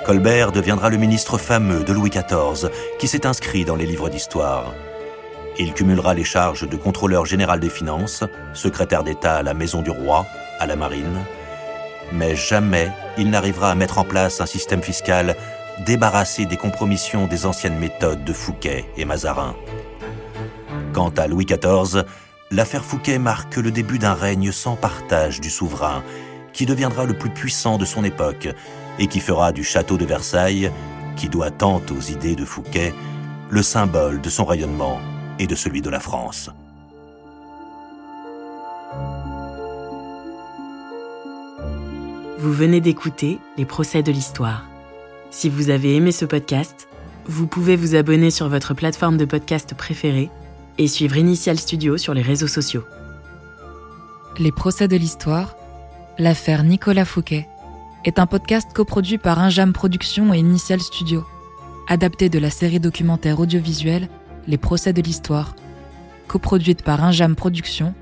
Colbert 0.06 0.52
deviendra 0.52 0.90
le 0.90 0.98
ministre 0.98 1.38
fameux 1.38 1.84
de 1.84 1.92
Louis 1.92 2.12
XIV, 2.12 2.70
qui 3.00 3.08
s'est 3.08 3.26
inscrit 3.26 3.66
dans 3.66 3.76
les 3.76 3.88
livres 3.88 4.10
d'histoire. 4.10 4.72
Il 5.58 5.74
cumulera 5.74 6.14
les 6.14 6.24
charges 6.24 6.68
de 6.68 6.76
contrôleur 6.76 7.26
général 7.26 7.60
des 7.60 7.70
finances, 7.70 8.24
secrétaire 8.54 9.04
d'État 9.04 9.38
à 9.38 9.44
la 9.44 9.54
Maison 9.54 9.82
du 9.82 9.90
Roi, 9.90 10.26
à 10.60 10.68
la 10.68 10.76
Marine, 10.76 11.24
mais 12.12 12.36
jamais 12.36 12.92
il 13.18 13.30
n'arrivera 13.30 13.72
à 13.72 13.76
mettre 13.76 13.98
en 13.98 14.04
place 14.04 14.42
un 14.42 14.46
système 14.46 14.84
fiscal 14.84 15.36
débarrassé 15.86 16.46
des 16.46 16.58
compromissions 16.58 17.28
des 17.28 17.46
anciennes 17.46 17.80
méthodes 17.80 18.24
de 18.24 18.34
Fouquet 18.34 18.86
et 18.98 19.06
Mazarin. 19.06 19.56
Quant 20.94 21.10
à 21.18 21.28
Louis 21.28 21.46
XIV, 21.46 22.04
l'affaire 22.52 22.86
Fouquet 22.86 23.18
marque 23.18 23.58
le 23.58 23.72
début 23.72 24.00
d'un 24.00 24.14
règne 24.14 24.52
sans 24.52 24.76
partage 24.76 25.42
du 25.42 25.50
souverain, 25.50 26.04
qui 26.56 26.66
deviendra 26.66 27.04
le 27.04 27.14
plus 27.14 27.30
puissant 27.30 27.78
de 27.78 27.86
son 27.86 28.04
époque 28.06 28.48
et 28.98 29.08
qui 29.08 29.20
fera 29.20 29.52
du 29.52 29.64
château 29.64 29.98
de 29.98 30.06
Versailles, 30.06 30.72
qui 31.18 31.28
doit 31.28 31.52
tant 31.52 31.82
aux 31.92 32.02
idées 32.02 32.36
de 32.36 32.46
Fouquet, 32.46 32.94
le 33.50 33.62
symbole 33.62 34.22
de 34.22 34.30
son 34.30 34.46
rayonnement 34.46 35.00
et 35.38 35.48
de 35.48 35.56
celui 35.56 35.82
de 35.82 35.90
la 35.90 36.00
France. 36.00 36.50
Vous 42.40 42.54
venez 42.54 42.80
d'écouter 42.80 43.40
Les 43.58 43.66
procès 43.66 44.02
de 44.02 44.12
l'histoire. 44.14 44.66
Si 45.32 45.50
vous 45.50 45.70
avez 45.70 45.96
aimé 45.96 46.14
ce 46.14 46.24
podcast, 46.24 46.88
vous 47.26 47.48
pouvez 47.48 47.76
vous 47.76 47.96
abonner 47.96 48.32
sur 48.32 48.48
votre 48.48 48.74
plateforme 48.74 49.18
de 49.18 49.26
podcast 49.26 49.74
préférée 49.76 50.30
et 50.78 50.88
suivre 50.88 51.18
Initial 51.18 51.58
Studio 51.60 51.98
sur 51.98 52.14
les 52.14 52.22
réseaux 52.22 52.48
sociaux. 52.48 52.84
Les 54.38 54.52
procès 54.52 54.88
de 54.88 54.96
l'histoire, 54.96 55.56
l'affaire 56.18 56.64
Nicolas 56.64 57.06
Fouquet, 57.06 57.48
est 58.06 58.20
un 58.20 58.26
podcast 58.26 58.72
coproduit 58.74 59.18
par 59.18 59.40
Injam 59.40 59.74
Productions 59.74 60.34
et 60.34 60.38
Initial 60.40 60.80
Studio, 60.80 61.26
adapté 61.88 62.30
de 62.30 62.40
la 62.40 62.50
série 62.50 62.80
documentaire 62.80 63.40
audiovisuelle 63.40 64.08
Les 64.48 64.58
procès 64.58 64.94
de 64.94 65.02
l'histoire, 65.02 65.56
coproduite 66.28 66.84
par 66.84 67.04
Injam 67.04 67.36
Productions 67.36 67.94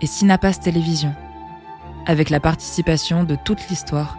et 0.00 0.06
Synapas 0.06 0.54
Télévision, 0.54 1.12
avec 2.06 2.30
la 2.30 2.40
participation 2.40 3.24
de 3.24 3.36
toute 3.44 3.68
l'histoire, 3.68 4.16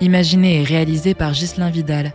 imaginée 0.00 0.60
et 0.60 0.64
réalisée 0.64 1.14
par 1.14 1.32
Ghislain 1.32 1.70
Vidal 1.70 2.12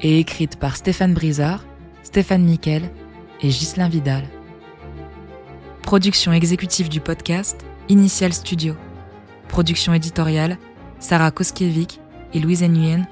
et 0.00 0.18
écrite 0.18 0.56
par 0.56 0.76
Stéphane 0.76 1.12
Brizard, 1.12 1.64
Stéphane 2.02 2.44
Miquel 2.44 2.90
et 3.42 3.48
Ghislain 3.48 3.88
Vidal. 3.88 4.24
Production 5.82 6.32
exécutive 6.32 6.88
du 6.88 7.00
podcast, 7.00 7.64
Initial 7.88 8.32
Studio. 8.32 8.76
Production 9.50 9.92
éditoriale, 9.92 10.58
Sarah 11.00 11.32
Koskiewicz 11.32 11.98
et 12.32 12.38
Louise 12.38 12.62
Nguyen, 12.62 13.06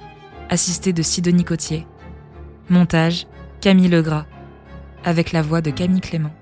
assistée 0.48 0.92
de 0.92 1.02
Sidonie 1.02 1.44
Cotier. 1.44 1.86
Montage, 2.70 3.26
Camille 3.60 3.88
Legras, 3.88 4.24
avec 5.04 5.32
la 5.32 5.42
voix 5.42 5.60
de 5.60 5.70
Camille 5.70 6.00
Clément. 6.00 6.32